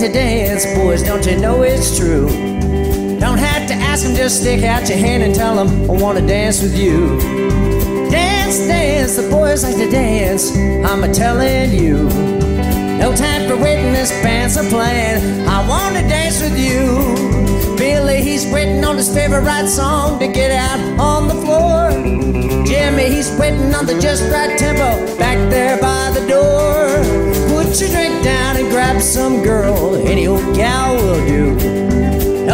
To 0.09 0.15
dance. 0.15 0.65
Boys, 0.75 1.03
don't 1.03 1.25
you 1.27 1.39
know 1.39 1.63
it's 1.63 1.97
true? 1.97 2.29
Don't 3.19 3.39
have 3.39 3.67
to 3.69 3.75
ask 3.75 4.05
them, 4.05 4.15
just 4.15 4.41
stick 4.41 4.65
out 4.65 4.89
your 4.89 4.99
hand 4.99 5.23
and 5.23 5.35
tell 5.35 5.55
them, 5.57 5.91
I 5.91 5.95
wanna 5.95 6.27
dance 6.27 6.63
with 6.63 6.77
you. 6.77 7.19
Dance, 8.11 8.59
dance, 8.59 9.17
the 9.17 9.29
boys 9.29 9.65
like 9.65 9.77
to 9.77 9.91
dance. 9.91 10.57
I'm 10.57 11.05
a 11.05 11.13
telling 11.13 11.73
you. 11.73 12.05
No 12.99 13.15
time 13.15 13.49
for 13.49 13.57
waiting, 13.57 13.93
this 13.93 14.11
band's 14.23 14.57
a 14.57 14.65
playing. 14.65 15.47
I 15.47 15.67
wanna 15.69 16.03
dance 16.09 16.41
with 16.41 16.59
you. 16.59 17.77
Billy, 17.77 18.23
he's 18.23 18.47
waiting 18.53 18.85
on 18.85 18.97
his 18.97 19.13
favorite 19.13 19.69
song 19.69 20.19
to 20.21 20.29
get 20.29 20.51
out 20.51 20.81
on 20.99 21.29
the 21.29 21.35
floor. 21.35 21.91
Jimmy, 22.65 23.09
he's 23.15 23.31
waiting 23.39 23.75
on 23.75 23.87
the 23.87 23.99
just 24.01 24.23
right 24.31 24.59
tempo 24.59 25.17
back 25.19 25.39
there 25.51 25.79
by 25.81 26.11
the 26.19 26.27
door. 26.27 27.38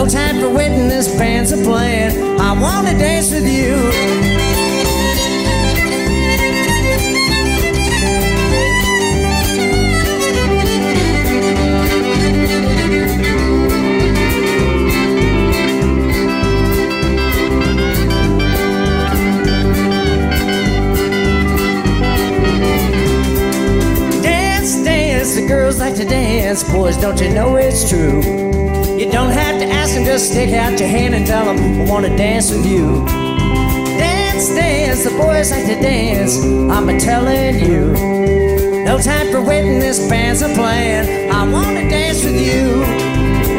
No 0.05 0.11
time 0.11 0.39
for 0.39 0.51
waiting, 0.51 0.87
this 0.87 1.09
band's 1.17 1.51
a 1.53 1.57
playing. 1.57 2.39
I 2.39 2.53
wanna 2.61 2.93
dance 2.93 3.31
with 3.31 3.49
you. 3.49 3.75
Dance, 24.23 24.85
dance, 24.85 25.35
the 25.35 25.47
girls 25.49 25.81
like 25.81 25.95
to 25.95 26.05
dance. 26.05 26.63
Boys, 26.63 26.99
don't 26.99 27.19
you 27.19 27.31
know 27.31 27.57
it's 27.57 27.89
true? 27.89 28.74
Don't 29.15 29.31
have 29.31 29.61
to 29.61 29.67
ask 29.69 29.95
them, 29.95 30.05
just 30.05 30.33
stick 30.33 30.53
out 30.55 30.77
your 30.81 30.89
hand 30.89 31.15
and 31.15 31.25
tell 31.25 31.45
them, 31.45 31.83
I 31.83 31.89
wanna 31.89 32.17
dance 32.17 32.51
with 32.51 32.67
you. 32.67 33.07
Dance, 33.97 34.49
dance, 34.49 35.05
the 35.05 35.11
boys 35.11 35.53
like 35.53 35.67
to 35.67 35.81
dance. 35.81 36.43
I'm 36.43 36.89
a 36.89 36.99
telling 36.99 37.61
you. 37.61 37.93
No 38.85 38.99
time 38.99 39.31
for 39.31 39.41
waiting, 39.41 39.79
this 39.79 40.09
band's 40.09 40.43
a 40.43 40.49
playing. 40.49 41.31
I 41.31 41.49
wanna 41.49 41.89
dance 41.89 42.25
with 42.25 42.35
you. 42.35 42.83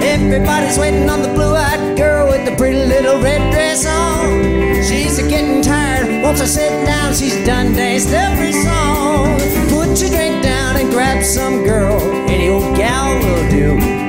Everybody's 0.04 0.78
waiting 0.78 1.10
on 1.10 1.22
the 1.22 1.30
blue-eyed 1.30 1.96
girl 1.96 2.28
with 2.28 2.44
the 2.44 2.54
pretty 2.58 2.84
little 2.86 3.22
red 3.22 3.50
dress 3.54 3.86
on. 3.86 4.84
She's 4.84 5.20
a 5.20 5.24
getting 5.30 5.62
tired, 5.62 6.22
wants 6.22 6.42
to 6.42 6.48
sit 6.48 6.86
down. 6.86 7.14
She's 7.14 7.38
done 7.48 7.72
danced 7.72 8.10
every 8.10 8.52
song. 8.52 9.40
Put 9.70 10.02
your 10.02 10.10
drink 10.10 10.44
down 10.44 10.76
and 10.76 10.92
grab 10.92 11.24
some 11.24 11.64
girl, 11.64 11.98
any 12.28 12.50
old 12.50 12.76
gal 12.76 13.16
will 13.24 13.50
do. 13.50 14.05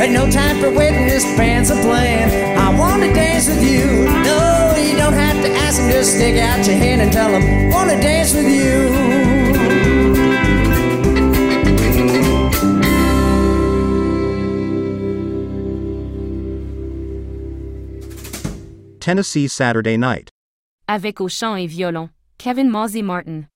Ain't 0.00 0.14
no 0.14 0.30
time 0.30 0.58
for 0.60 0.70
waiting, 0.70 1.06
this 1.06 1.24
band's 1.36 1.68
a 1.68 1.74
playing. 1.74 2.56
I 2.56 2.74
wanna 2.78 3.12
dance 3.12 3.48
with 3.48 3.62
you. 3.62 3.84
No, 4.24 4.74
you 4.78 4.96
don't 4.96 5.12
have 5.12 5.44
to 5.44 5.50
ask 5.52 5.76
them, 5.76 5.90
just 5.90 6.14
stick 6.14 6.40
out 6.40 6.66
your 6.66 6.76
hand 6.76 7.02
and 7.02 7.12
tell 7.12 7.30
them, 7.30 7.70
wanna 7.70 8.00
dance 8.00 8.32
with 8.32 8.48
you. 8.48 9.50
Tennessee 19.00 19.48
Saturday 19.48 19.98
Night. 19.98 20.30
Avec 20.88 21.20
au 21.20 21.28
chant 21.28 21.56
et 21.56 21.66
violon, 21.66 22.08
Kevin 22.38 22.70
Mosey 22.70 23.02
Martin. 23.02 23.48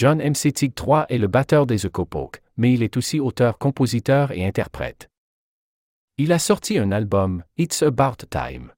John 0.00 0.18
McTeague 0.18 0.74
III 0.78 1.06
est 1.08 1.18
le 1.18 1.26
batteur 1.26 1.66
des 1.66 1.80
The 1.80 1.88
Copoke, 1.88 2.40
mais 2.56 2.72
il 2.72 2.84
est 2.84 2.96
aussi 2.96 3.18
auteur, 3.18 3.58
compositeur 3.58 4.30
et 4.30 4.46
interprète. 4.46 5.10
Il 6.18 6.30
a 6.30 6.38
sorti 6.38 6.78
un 6.78 6.92
album, 6.92 7.42
It's 7.56 7.82
About 7.82 8.24
Time. 8.30 8.70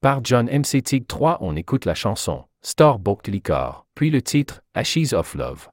Par 0.00 0.20
John 0.22 0.46
McTeague 0.46 1.04
III, 1.12 1.34
on 1.40 1.56
écoute 1.56 1.84
la 1.84 1.96
chanson 1.96 2.44
Starbuck 2.62 3.26
Liquor, 3.26 3.88
puis 3.96 4.10
le 4.10 4.22
titre 4.22 4.62
Ashes 4.72 5.14
of 5.14 5.34
Love. 5.34 5.68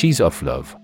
species 0.00 0.20
of 0.22 0.42
love. 0.42 0.79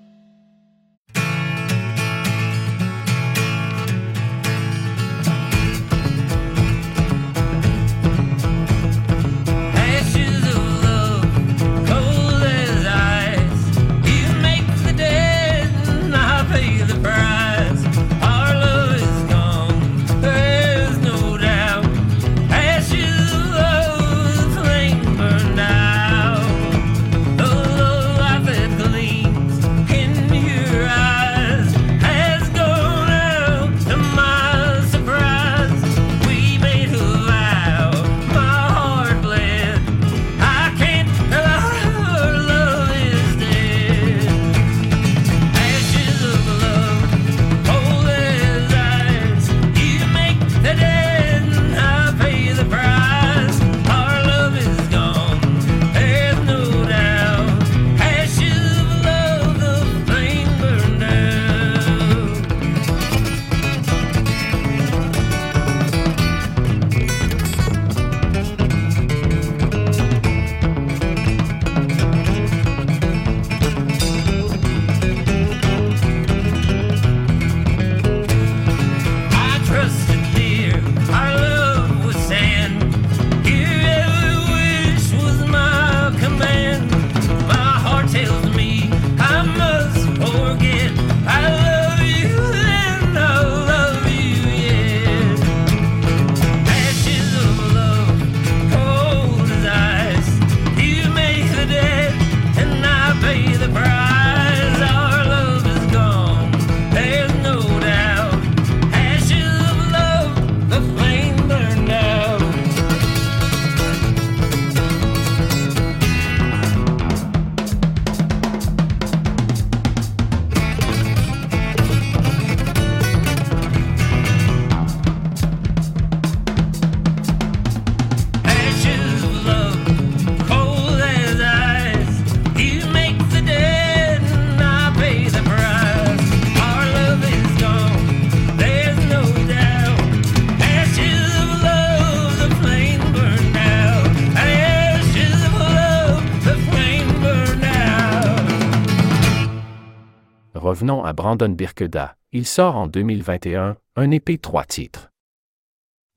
À 150.88 151.12
Brandon 151.12 151.48
Birkeda. 151.48 152.16
Il 152.32 152.46
sort 152.46 152.76
en 152.76 152.86
2021 152.86 153.76
un 153.96 154.10
épée 154.10 154.38
trois 154.38 154.64
titres. 154.64 155.10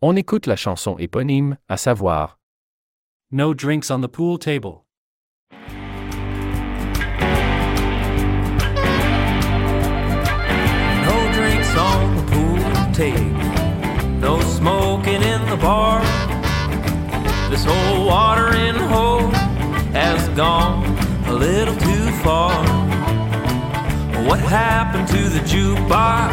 On 0.01 0.15
écoute 0.15 0.45
la 0.45 0.55
chanson 0.55 0.95
éponyme, 0.99 1.57
à 1.67 1.77
savoir 1.77 2.39
No 3.31 3.53
drinks 3.53 3.89
on 3.89 4.01
the 4.01 4.07
pool 4.07 4.37
table. 4.37 4.83
No 11.03 11.31
drinks 11.33 11.75
on 11.75 12.15
the 12.15 12.23
pool 12.31 12.93
table. 12.93 14.19
No 14.21 14.39
smoking 14.41 15.23
in 15.23 15.45
the 15.49 15.57
bar. 15.57 16.01
This 17.49 17.65
whole 17.65 18.05
watering 18.05 18.75
hole 18.75 19.31
has 19.93 20.29
gone 20.35 20.83
a 21.27 21.33
little 21.33 21.75
too 21.75 22.11
far. 22.23 22.68
What 24.29 24.41
happened 24.41 25.07
to 25.07 25.27
the 25.27 25.39
jukebox 25.39 26.29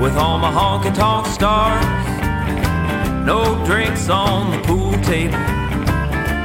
with 0.00 0.16
all 0.16 0.38
my 0.38 0.52
honky 0.52 0.94
tonk 0.94 1.26
stars? 1.26 1.84
No 3.26 3.40
drinks 3.66 4.08
on 4.08 4.52
the 4.52 4.58
pool 4.62 4.92
table. 5.02 5.36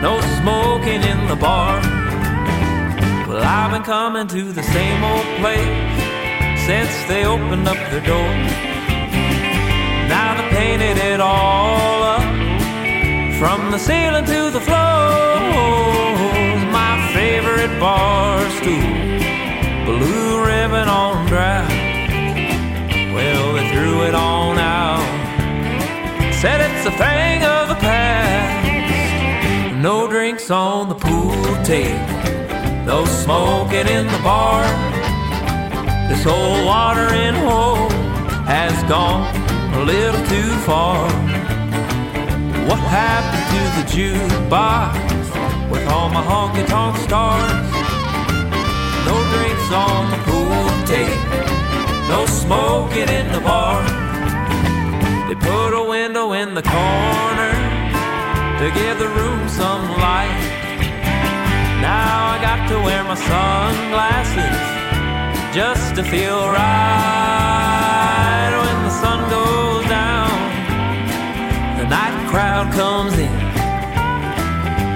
No 0.02 0.20
smoking 0.42 1.04
in 1.04 1.28
the 1.28 1.36
bar. 1.36 1.80
Well, 3.28 3.44
I've 3.44 3.72
been 3.72 3.84
coming 3.84 4.26
to 4.26 4.52
the 4.52 4.64
same 4.64 5.04
old 5.04 5.28
place 5.38 6.00
since 6.66 6.94
they 7.08 7.26
opened 7.26 7.68
up 7.68 7.78
their 7.92 8.02
door. 8.02 8.34
Now 10.10 10.34
they 10.36 10.50
painted 10.50 10.98
it 10.98 11.20
all 11.20 12.02
up 12.16 12.24
from 13.38 13.70
the 13.70 13.78
ceiling 13.78 14.26
to 14.26 14.50
the 14.50 14.62
floor. 14.62 15.14
My 16.72 16.96
favorite 17.14 17.80
bar 17.80 18.40
stool, 18.58 18.99
on 20.88 21.26
dry. 21.28 21.68
Well, 23.14 23.54
they 23.54 23.70
threw 23.72 24.04
it 24.04 24.16
on 24.16 24.58
out, 24.58 25.04
said 26.34 26.62
it's 26.62 26.86
a 26.86 26.92
thing 26.92 27.44
of 27.44 27.68
the 27.68 27.76
past. 27.76 29.76
No 29.76 30.08
drinks 30.08 30.50
on 30.52 30.88
the 30.90 30.96
pool 30.96 31.56
table, 31.64 32.00
no 32.86 33.06
smoking 33.06 33.88
in 33.88 34.08
the 34.08 34.20
bar. 34.24 34.66
This 36.10 36.26
old 36.26 36.66
watering 36.66 37.36
hole 37.36 37.90
has 38.46 38.74
gone 38.90 39.28
a 39.74 39.84
little 39.84 40.26
too 40.28 40.58
far. 40.66 41.08
What 42.68 42.80
happened 42.80 43.46
to 43.54 43.62
the 43.78 43.84
jukebox 43.96 44.96
with 45.72 45.88
all 45.88 46.10
my 46.10 46.22
honky 46.22 46.66
tonk 46.68 46.98
stars? 46.98 47.70
No 49.06 49.16
drinks 49.34 49.72
on 49.72 50.10
the 50.12 50.18
pool 50.26 50.49
no 50.90 52.26
smoking 52.26 53.10
in 53.10 53.32
the 53.32 53.40
bar. 53.42 53.84
They 55.28 55.36
put 55.36 55.74
a 55.74 55.84
window 55.88 56.34
in 56.34 56.56
the 56.56 56.64
corner 56.64 57.54
to 58.60 58.72
give 58.74 58.98
the 58.98 59.08
room 59.08 59.48
some 59.50 59.88
light. 60.02 60.42
Now 61.82 62.34
I 62.34 62.42
got 62.42 62.68
to 62.70 62.80
wear 62.80 63.04
my 63.04 63.14
sunglasses 63.14 64.58
just 65.54 65.94
to 65.96 66.04
feel 66.04 66.48
right 66.48 68.52
when 68.64 68.84
the 68.84 68.90
sun 68.90 69.30
goes 69.30 69.86
down. 69.86 70.32
The 71.78 71.86
night 71.88 72.30
crowd 72.32 72.74
comes 72.74 73.14
in. 73.14 73.38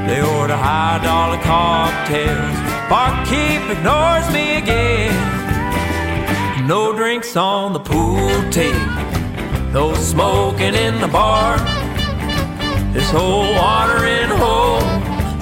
They 0.07 0.21
order 0.21 0.57
high 0.57 0.99
dollar 1.03 1.37
cocktails. 1.43 2.57
Barkeep 2.89 3.69
ignores 3.69 4.27
me 4.33 4.57
again. 4.57 5.42
No 6.67 6.93
drinks 6.95 7.35
on 7.35 7.73
the 7.73 7.79
pool 7.79 8.49
table. 8.49 8.79
No 9.73 9.93
smoking 9.95 10.73
in 10.73 11.01
the 11.01 11.09
bar. 11.09 11.57
This 12.93 13.09
whole 13.11 13.53
watering 13.53 14.29
hole 14.39 14.79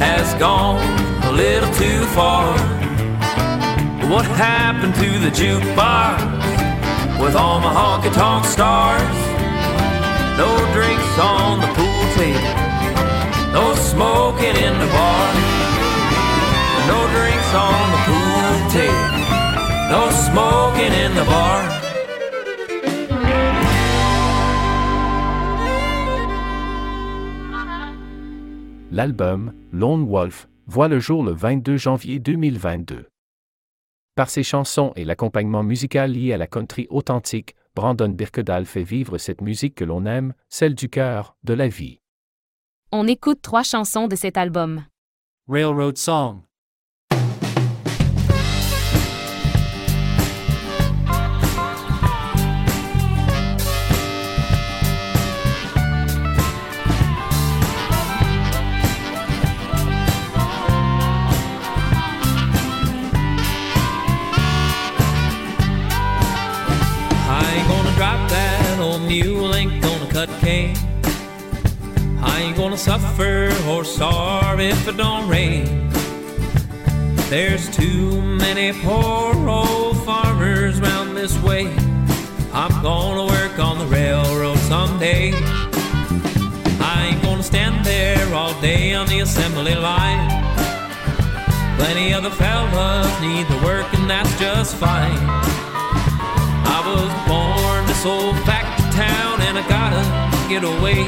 has 0.02 0.34
gone 0.40 0.82
a 1.26 1.32
little 1.32 1.72
too 1.76 2.06
far. 2.18 2.58
What 4.10 4.26
happened 4.26 4.96
to 4.96 5.20
the 5.20 5.30
jukebox 5.30 6.18
with 7.22 7.36
all 7.36 7.60
my 7.60 7.72
honky 7.72 8.12
tonk 8.14 8.46
stars? 8.46 9.18
No 10.42 10.50
drinks 10.74 11.20
on 11.20 11.62
the 11.62 11.68
pool 11.78 12.04
table, 12.18 12.56
no 13.54 13.76
smoking 13.76 14.58
in 14.58 14.74
the 14.80 14.90
bar. 14.90 15.28
No 16.90 17.00
drinks 17.14 17.54
on 17.54 17.84
the 17.94 18.02
pool 18.10 18.58
table, 18.74 19.21
no 19.92 20.10
smoking 20.10 20.94
in 21.04 21.12
the 21.16 21.26
bar. 21.26 21.60
L'album 28.92 29.54
Lone 29.74 30.04
Wolf 30.04 30.48
voit 30.68 30.88
le 30.88 31.00
jour 31.00 31.24
le 31.24 31.34
22 31.34 31.76
janvier 31.76 32.20
2022. 32.20 33.10
Par 34.16 34.30
ses 34.30 34.44
chansons 34.44 34.94
et 34.96 35.04
l'accompagnement 35.04 35.64
musical 35.64 36.12
lié 36.12 36.32
à 36.32 36.38
la 36.38 36.48
country 36.48 36.88
authentique, 36.90 37.56
Brandon 37.76 38.10
Birkedal 38.10 38.66
fait 38.66 38.84
vivre 38.84 39.18
cette 39.18 39.42
musique 39.42 39.76
que 39.76 39.86
l'on 39.86 40.06
aime, 40.06 40.34
celle 40.48 40.76
du 40.76 40.88
cœur, 40.90 41.36
de 41.44 41.54
la 41.54 41.68
vie. 41.68 42.00
On 42.94 43.08
écoute 43.08 43.42
trois 43.42 43.64
chansons 43.64 44.08
de 44.08 44.16
cet 44.16 44.38
album. 44.38 44.86
Railroad 45.50 45.98
Song. 45.98 46.44
Mule, 69.12 69.54
ain't 69.54 69.82
gonna 69.82 70.10
cut 70.10 70.30
cane. 70.40 70.74
I 72.24 72.44
ain't 72.44 72.56
gonna 72.56 72.78
suffer 72.78 73.52
or 73.68 73.84
starve 73.84 74.62
if 74.62 74.88
it 74.88 74.96
don't 74.96 75.28
rain. 75.28 75.90
There's 77.30 77.70
too 77.76 78.22
many 78.22 78.72
poor 78.72 79.36
old 79.50 79.98
farmers 80.06 80.80
round 80.80 81.18
this 81.18 81.38
way. 81.44 81.68
I'm 82.54 82.76
gonna 82.82 83.26
work 83.26 83.60
on 83.60 83.80
the 83.80 83.88
railroad 83.88 84.58
someday. 84.60 85.34
I 86.94 87.08
ain't 87.08 87.22
gonna 87.22 87.44
stand 87.44 87.86
there 87.86 88.34
all 88.34 88.54
day 88.62 88.94
on 88.94 89.08
the 89.08 89.20
assembly 89.20 89.76
line. 89.76 90.24
Plenty 91.78 92.14
of 92.14 92.24
the 92.24 92.32
fellas 92.32 93.12
need 93.20 93.46
the 93.50 93.60
work, 93.66 93.94
and 93.94 94.10
that's 94.10 94.34
just 94.40 94.78
fine. 94.78 95.20
I 96.76 96.80
was 96.90 97.12
born 97.28 97.86
this 97.88 98.06
old 98.06 98.38
I 99.62 99.68
gotta 99.70 100.50
get 100.50 100.64
away. 100.64 101.06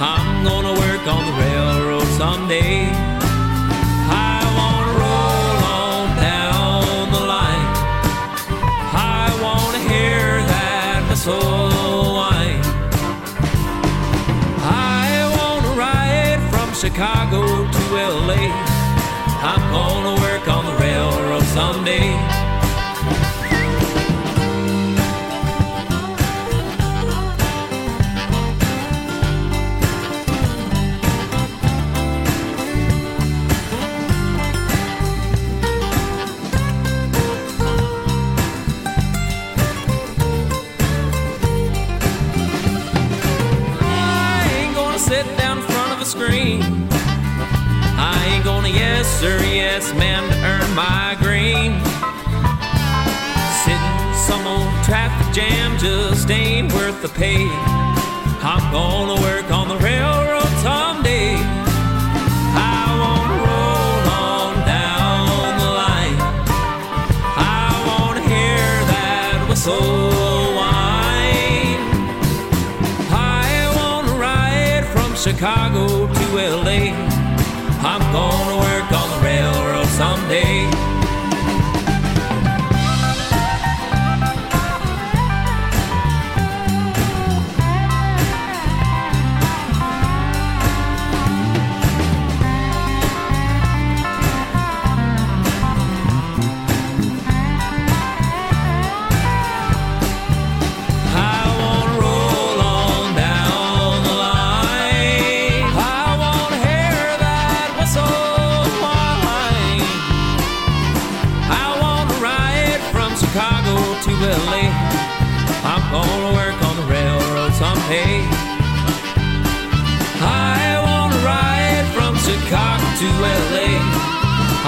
I'm 0.00 0.42
gonna 0.42 0.72
work 0.80 1.06
on 1.06 1.26
the 1.26 1.32
railroad 1.38 2.06
someday. 2.18 3.11
The 57.02 57.08
pay. 57.08 57.48
I'm 58.44 58.72
gonna 58.72 59.21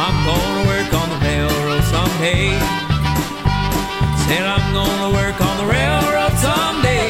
I'm 0.06 0.26
gonna 0.26 0.68
work 0.68 0.92
on 0.92 1.08
the 1.08 1.16
railroad 1.24 1.82
someday. 1.84 2.50
Said 4.26 4.44
I'm 4.44 4.74
gonna 4.74 5.10
work 5.16 5.40
on 5.40 5.56
the 5.56 5.64
railroad 5.72 6.34
someday. 6.44 7.08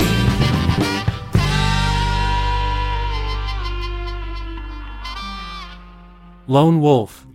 Lone 6.46 6.80
Wolf. 6.80 7.26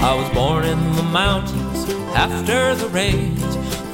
I 0.00 0.14
was 0.14 0.28
born 0.34 0.66
in 0.66 0.78
the 0.96 1.02
mountains 1.02 1.88
after 2.14 2.74
the 2.74 2.88
rains 2.90 3.47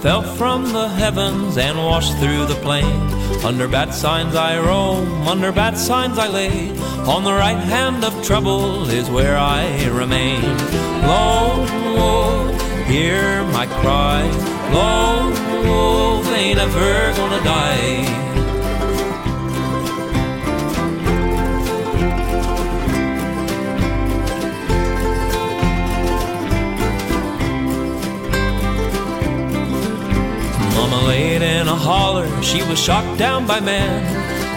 fell 0.04 0.22
from 0.22 0.70
the 0.74 0.86
heavens 0.86 1.56
and 1.56 1.78
washed 1.78 2.14
through 2.18 2.44
the 2.44 2.60
plain. 2.66 3.00
Under 3.42 3.66
bad 3.66 3.94
signs 3.94 4.34
I 4.34 4.58
roam, 4.58 5.26
under 5.26 5.50
bad 5.50 5.78
signs 5.78 6.18
I 6.18 6.28
lay. 6.28 6.68
On 7.08 7.24
the 7.24 7.32
right 7.32 7.56
hand 7.56 8.04
of 8.04 8.12
trouble 8.22 8.86
is 8.90 9.08
where 9.08 9.38
I 9.38 9.64
remain. 9.86 10.42
Lone 11.08 11.72
wolf, 11.96 12.86
hear 12.86 13.44
my 13.44 13.64
cry. 13.80 14.20
Lone 14.74 15.32
wolf 15.66 16.26
ain't 16.36 16.58
ever 16.58 17.16
gonna 17.16 17.42
die. 17.42 18.33
Laid 31.04 31.42
in 31.42 31.68
a 31.68 31.74
holler, 31.74 32.28
she 32.42 32.62
was 32.62 32.78
shot 32.78 33.18
down 33.18 33.46
by 33.46 33.60
man. 33.60 34.02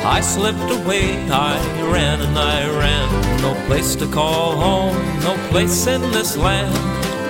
I 0.05 0.21
slipped 0.21 0.71
away, 0.79 1.17
I 1.29 1.57
ran 1.91 2.21
and 2.21 2.37
I 2.37 2.57
ran. 2.79 3.41
No 3.41 3.53
place 3.67 3.95
to 3.97 4.07
call 4.07 4.55
home, 4.55 4.97
no 5.21 5.35
place 5.49 5.87
in 5.87 6.01
this 6.11 6.37
land. 6.37 6.73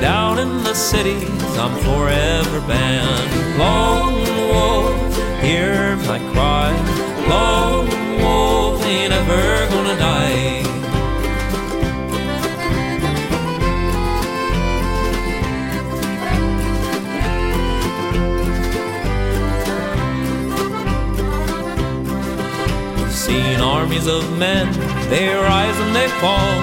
Down 0.02 0.38
in 0.38 0.64
the 0.64 0.76
cities, 0.76 1.58
I'm 1.58 1.76
forever 1.84 2.60
banned. 2.68 3.58
Lone 3.58 4.22
wolf, 4.52 5.42
hear 5.42 5.96
my 6.06 6.20
cry. 6.34 6.72
Lone 7.28 7.90
wolf 8.22 8.84
ain't 8.86 9.14
ever 9.14 9.74
gonna 9.74 9.98
die. 9.98 10.57
Seen 23.28 23.60
armies 23.60 24.08
of 24.08 24.38
men, 24.38 24.72
they 25.10 25.28
rise 25.28 25.78
and 25.82 25.94
they 25.94 26.08
fall, 26.22 26.62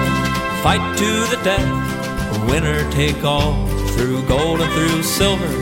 fight 0.63 0.97
to 0.97 1.09
the 1.29 1.39
death, 1.43 2.49
winner 2.49 2.89
take 2.89 3.23
all. 3.23 3.53
Through 3.95 4.23
gold 4.27 4.61
and 4.61 4.73
through 4.73 5.03
silver, 5.03 5.53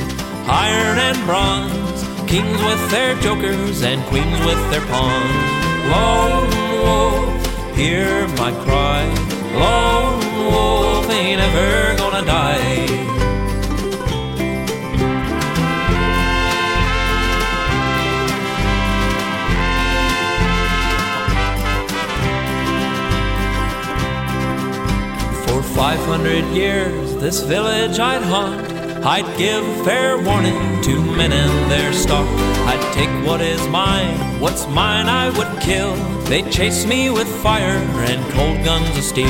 iron 0.47 0.97
and 0.99 1.17
bronze, 1.25 2.03
kings 2.25 2.57
with 2.63 2.89
their 2.89 3.15
jokers 3.19 3.83
and 3.83 4.01
queens 4.05 4.39
with 4.45 4.61
their 4.71 4.85
pawns. 4.87 5.63
Lone 5.91 6.49
wolf, 6.83 7.75
hear 7.75 8.25
my 8.39 8.53
cry. 8.63 9.03
Lone 9.59 10.51
wolf 10.53 11.09
ain't 11.09 11.41
ever 11.41 11.97
gonna 11.97 12.25
die. 12.25 13.12
500 25.75 26.45
years, 26.55 27.15
this 27.15 27.41
village 27.41 27.97
I'd 27.99 28.21
haunt. 28.21 28.71
I'd 29.03 29.25
give 29.37 29.65
fair 29.83 30.21
warning 30.21 30.81
to 30.83 31.01
men 31.17 31.31
in 31.31 31.69
their 31.69 31.91
stock. 31.91 32.27
I'd 32.67 32.93
take 32.93 33.09
what 33.27 33.41
is 33.41 33.67
mine, 33.69 34.15
what's 34.39 34.67
mine 34.67 35.07
I 35.07 35.29
would 35.37 35.61
kill. 35.61 35.95
They'd 36.25 36.51
chase 36.51 36.85
me 36.85 37.09
with 37.09 37.27
fire 37.41 37.77
and 38.09 38.33
cold 38.33 38.63
guns 38.63 38.95
of 38.95 39.03
steel. 39.03 39.27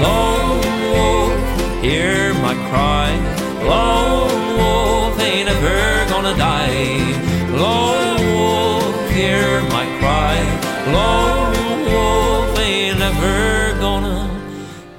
Lone 0.00 0.62
wolf, 0.94 1.82
hear 1.82 2.32
my 2.34 2.54
cry. 2.70 3.10
Lone 3.66 4.58
wolf 4.58 5.20
ain't 5.20 5.48
ever 5.48 6.08
gonna 6.08 6.36
die. 6.38 7.02
Lone 7.50 8.24
wolf, 8.38 9.10
hear 9.10 9.60
my 9.62 9.84
cry. 9.98 10.38
Lone 10.92 11.57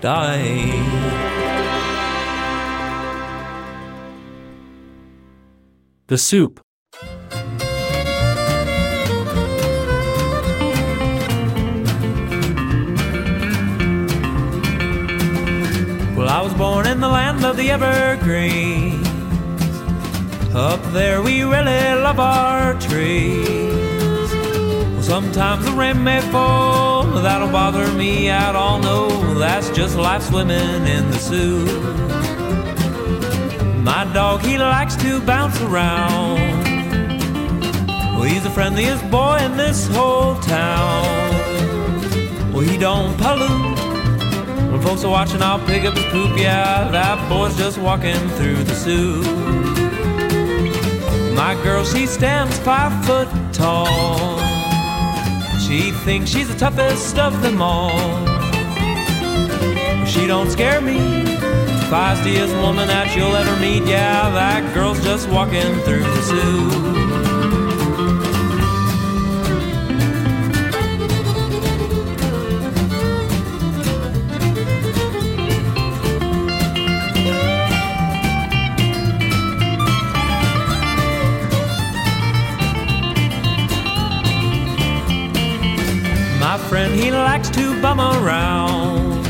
die. 0.01 1.19
The 6.07 6.17
Soup. 6.17 6.59
Well, 16.15 16.27
I 16.27 16.41
was 16.41 16.53
born 16.53 16.87
in 16.87 16.99
the 16.99 17.07
land 17.07 17.45
of 17.45 17.57
the 17.57 17.69
evergreens. 17.71 19.07
Up 20.55 20.81
there, 20.93 21.21
we 21.21 21.43
really 21.43 21.93
love 22.01 22.19
our 22.19 22.73
trees. 22.79 23.78
Sometimes 25.09 25.65
the 25.65 25.71
rain 25.71 26.03
may 26.03 26.21
fall, 26.21 27.03
that'll 27.03 27.49
bother 27.49 27.91
me 27.93 28.29
at 28.29 28.55
all. 28.55 28.77
No, 28.77 29.33
that's 29.33 29.71
just 29.71 29.95
life 29.95 30.21
swimming 30.21 30.85
in 30.85 31.09
the 31.09 31.17
soup. 31.17 31.67
My 33.83 34.03
dog, 34.13 34.41
he 34.41 34.59
likes 34.59 34.95
to 34.97 35.19
bounce 35.21 35.59
around. 35.61 36.37
Well, 38.13 38.21
he's 38.21 38.43
the 38.43 38.51
friendliest 38.51 39.09
boy 39.09 39.39
in 39.41 39.57
this 39.57 39.87
whole 39.87 40.35
town. 40.41 41.03
Well, 42.53 42.61
he 42.61 42.77
don't 42.77 43.17
pollute. 43.17 43.79
When 44.71 44.79
folks 44.79 45.03
are 45.03 45.09
watching, 45.09 45.41
I'll 45.41 45.65
pick 45.65 45.85
up 45.85 45.95
his 45.95 46.05
poop. 46.11 46.37
Yeah, 46.37 46.87
that 46.91 47.27
boy's 47.27 47.57
just 47.57 47.79
walking 47.79 48.29
through 48.37 48.63
the 48.63 48.75
soup. 48.75 49.25
My 51.35 51.55
girl, 51.63 51.83
she 51.83 52.05
stands 52.05 52.59
five 52.59 52.93
foot 53.05 53.27
tall. 53.51 54.48
She 55.69 55.91
thinks 55.91 56.31
she's 56.31 56.47
the 56.47 56.57
toughest 56.57 57.19
of 57.19 57.43
them 57.43 57.61
all. 57.61 57.91
She 60.07 60.25
don't 60.25 60.49
scare 60.49 60.81
me. 60.81 60.97
Feistiest 61.91 62.59
woman 62.59 62.87
that 62.87 63.15
you'll 63.15 63.35
ever 63.35 63.55
meet. 63.59 63.83
Yeah, 63.87 64.31
that 64.31 64.73
girl's 64.73 64.99
just 65.03 65.29
walking 65.29 65.75
through 65.81 66.01
the 66.01 66.21
soup. 66.23 67.28
He 86.99 87.11
likes 87.11 87.49
to 87.49 87.81
bum 87.81 87.99
around. 87.99 89.25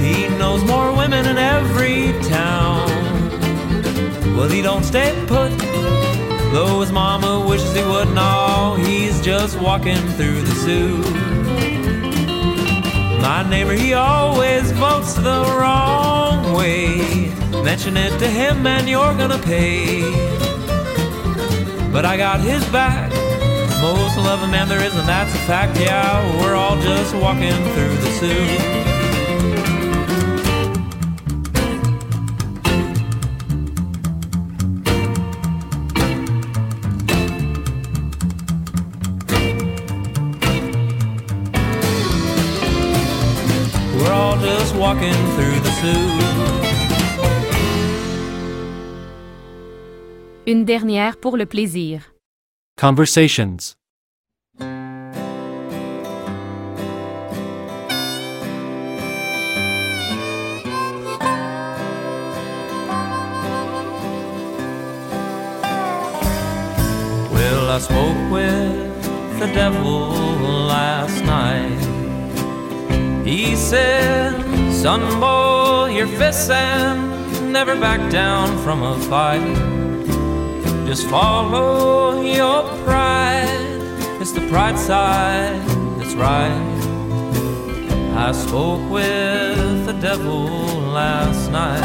He 0.00 0.28
knows 0.38 0.64
more 0.64 0.96
women 0.96 1.26
in 1.26 1.36
every 1.36 2.12
town. 2.28 2.88
Well, 4.34 4.48
he 4.48 4.62
don't 4.62 4.84
stay 4.84 5.12
put, 5.26 5.50
though 6.52 6.80
his 6.80 6.92
mama 6.92 7.46
wishes 7.46 7.74
he 7.74 7.82
would. 7.82 8.08
No, 8.14 8.76
he's 8.78 9.20
just 9.20 9.60
walking 9.60 10.02
through 10.16 10.40
the 10.40 10.54
zoo. 10.64 10.96
My 13.20 13.46
neighbor, 13.48 13.72
he 13.72 13.92
always 13.94 14.70
votes 14.72 15.14
the 15.14 15.40
wrong 15.58 16.54
way. 16.54 17.32
Mention 17.62 17.96
it 17.96 18.18
to 18.18 18.28
him 18.28 18.66
and 18.66 18.88
you're 18.88 19.14
gonna 19.16 19.38
pay. 19.38 20.02
But 21.92 22.04
I 22.04 22.16
got 22.16 22.40
his 22.40 22.64
back. 22.70 23.13
Most 23.84 24.16
love 24.16 24.42
a 24.42 24.48
man 24.48 24.66
there 24.66 24.82
is, 24.82 24.96
and 24.96 25.06
that's 25.06 25.34
a 25.34 25.42
fact. 25.46 25.78
Yeah, 25.78 26.40
we're 26.40 26.54
all 26.54 26.80
just 26.80 27.14
walking 27.14 27.52
through 27.74 27.96
the 28.04 28.10
zoo. 28.18 28.46
Walking 44.76 45.14
through 45.36 45.60
the 45.66 45.72
zoo. 45.80 46.10
Une 50.46 50.64
dernière 50.64 51.16
pour 51.16 51.36
le 51.36 51.46
plaisir. 51.46 52.13
Conversations. 52.76 53.76
Well, 67.30 67.70
I 67.70 67.78
spoke 67.78 68.30
with 68.32 69.38
the 69.38 69.46
devil 69.54 70.08
last 70.66 71.24
night. 71.24 71.78
He 73.24 73.54
said, 73.54 74.32
Son 74.72 75.00
boy, 75.20 75.94
your 75.96 76.08
fists 76.08 76.50
and 76.50 77.52
never 77.52 77.76
back 77.76 78.10
down 78.10 78.58
from 78.64 78.82
a 78.82 78.98
fight. 79.02 79.83
Just 80.86 81.08
follow 81.08 82.20
your 82.20 82.62
pride. 82.84 83.48
It's 84.20 84.32
the 84.32 84.46
pride 84.48 84.78
side 84.78 85.60
that's 85.98 86.14
right. 86.14 86.74
I 88.16 88.32
spoke 88.32 88.90
with 88.90 89.86
the 89.86 89.94
devil 89.94 90.46
last 90.92 91.50
night. 91.50 91.82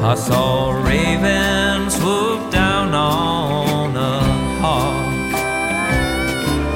I 0.00 0.14
saw 0.14 0.70
a 0.70 0.80
raven 0.80 1.90
swoop 1.90 2.52
down 2.52 2.94
on 2.94 3.96
a 3.96 4.20
hawk. 4.62 5.30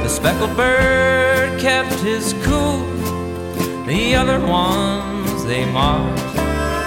The 0.03 0.09
speckled 0.09 0.57
bird 0.57 1.61
kept 1.61 1.95
his 2.01 2.35
cool. 2.43 2.85
The 3.87 4.17
other 4.17 4.41
ones 4.45 5.45
they 5.45 5.65
mocked. 5.73 6.19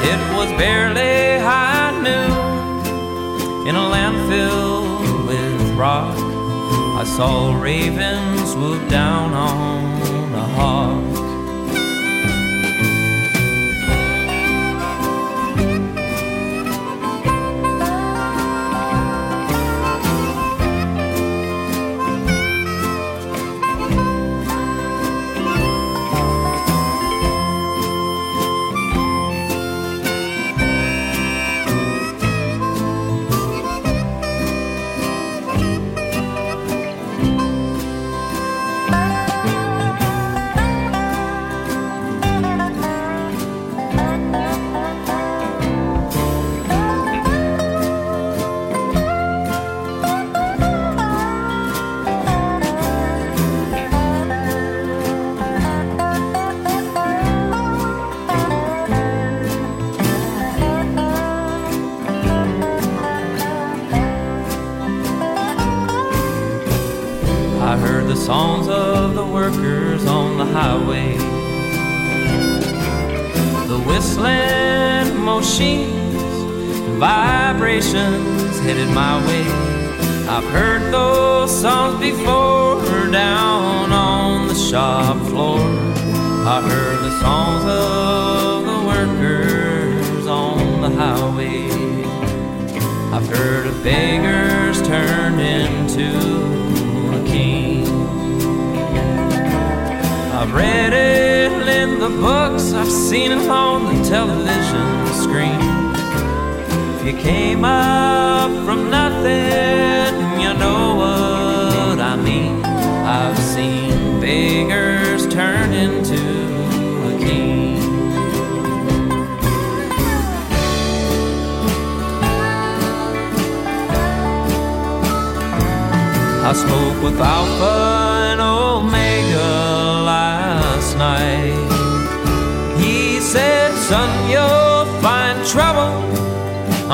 It 0.04 0.20
was 0.38 0.50
barely 0.60 1.40
high 1.40 2.00
noon 2.04 2.45
in 3.66 3.76
a 3.76 3.90
land 3.90 4.30
filled 4.30 5.28
with 5.28 5.78
rock. 5.78 6.16
I 7.02 7.04
saw 7.04 7.52
a 7.52 7.60
raven 7.60 8.38
swoop 8.46 8.88
down 8.90 9.34
on 9.34 10.34
a 10.34 10.46
hawk. 10.56 11.15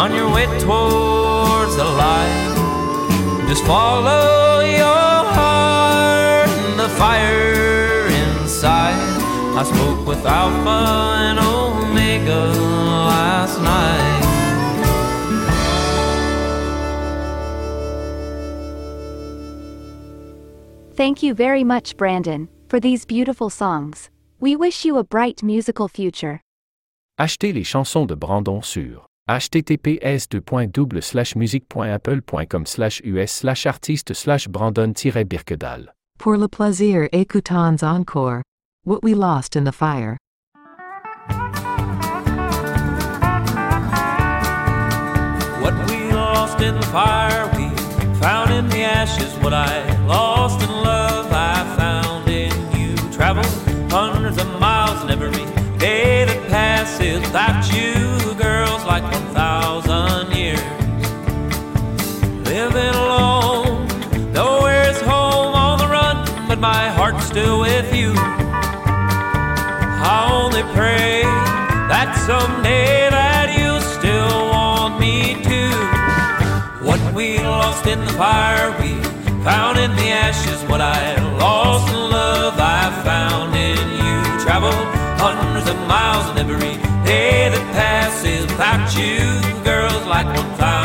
On 0.01 0.15
your 0.15 0.33
way 0.33 0.45
towards 0.57 1.75
the 1.75 1.83
light. 1.83 3.45
Just 3.47 3.63
follow 3.65 4.61
your 4.61 5.25
heart 5.37 6.49
and 6.49 6.79
the 6.79 6.89
fire 6.89 8.07
inside. 8.07 8.97
I 9.55 9.63
spoke 9.63 10.07
with 10.07 10.25
Alpha 10.25 10.79
and 11.27 11.37
Omega 11.37 12.47
last 13.13 13.61
night. 13.61 14.21
Thank 20.95 21.21
you 21.21 21.35
very 21.35 21.63
much, 21.63 21.95
Brandon, 21.95 22.49
for 22.69 22.79
these 22.79 23.05
beautiful 23.05 23.51
songs. 23.51 24.09
We 24.39 24.55
wish 24.55 24.83
you 24.83 24.97
a 24.97 25.03
bright 25.03 25.43
musical 25.43 25.87
future. 25.87 26.41
Achetez 27.19 27.53
les 27.53 27.63
chansons 27.63 28.07
de 28.07 28.15
Brandon 28.15 28.63
sur 28.63 29.10
https 29.39 30.27
musique.apple.com 31.35 32.65
us 32.65 33.65
artiste 33.65 34.13
brandon 34.49 34.93
birkedahl 35.25 35.93
Pour 36.19 36.37
le 36.37 36.47
plaisir 36.47 37.07
écoutons 37.13 37.81
encore. 37.81 38.41
What 38.83 39.03
we 39.03 39.13
lost 39.15 39.55
in 39.55 39.63
the 39.63 39.71
fire. 39.71 40.17
What 45.61 45.73
we 45.89 46.11
lost 46.11 46.61
in 46.61 46.75
the 46.75 46.85
fire, 46.91 47.47
we 47.55 47.69
found 48.19 48.51
in 48.51 48.67
the 48.69 48.83
ashes. 48.83 49.33
What 49.41 49.53
I 49.53 49.81
lost 50.07 50.61
in 50.61 50.69
love, 50.69 51.31
I 51.31 51.63
found 51.77 52.27
in 52.27 52.51
you. 52.77 52.95
Travel 53.11 53.45
hundreds 53.89 54.37
of 54.37 54.59
miles, 54.59 55.01
and 55.01 55.11
every 55.11 55.31
day 55.77 56.25
that 56.25 56.49
passes 56.49 57.21
without 57.21 57.73
you 57.73 58.20
girls, 58.99 59.85
a 59.87 59.89
1,000 59.89 60.35
years. 60.35 60.59
Living 62.45 62.95
alone, 62.95 63.87
nowhere's 64.33 64.99
home 65.01 65.55
on 65.55 65.79
the 65.79 65.87
run, 65.87 66.17
but 66.47 66.59
my 66.59 66.89
heart's 66.89 67.25
still 67.25 67.61
with 67.61 67.95
you. 67.95 68.11
I 70.03 70.29
only 70.31 70.63
pray 70.73 71.23
that 71.87 72.15
someday 72.27 73.09
that 73.09 73.57
you 73.57 73.79
still 73.95 74.49
want 74.49 74.99
me 74.99 75.35
to. 75.43 75.61
What 76.85 77.01
we 77.13 77.37
lost 77.39 77.85
in 77.87 77.99
the 78.01 78.13
fire, 78.13 78.71
we 78.81 78.91
found 79.43 79.79
in 79.79 79.91
the 79.95 80.09
ashes. 80.09 80.63
What 80.69 80.81
I 80.81 81.15
lost 81.37 81.87
in 81.93 82.09
love, 82.09 82.55
I 82.59 82.91
found 83.05 83.55
in 83.55 83.85
you. 84.03 84.43
Travel 84.43 84.73
hundreds 85.17 85.69
of 85.69 85.77
miles, 85.87 86.27
and 86.31 86.39
every 86.39 86.75
day 87.05 87.49
that 87.49 87.65
without 88.23 88.95
you, 88.95 89.63
girls, 89.63 90.05
like 90.05 90.27
1,000 90.27 90.80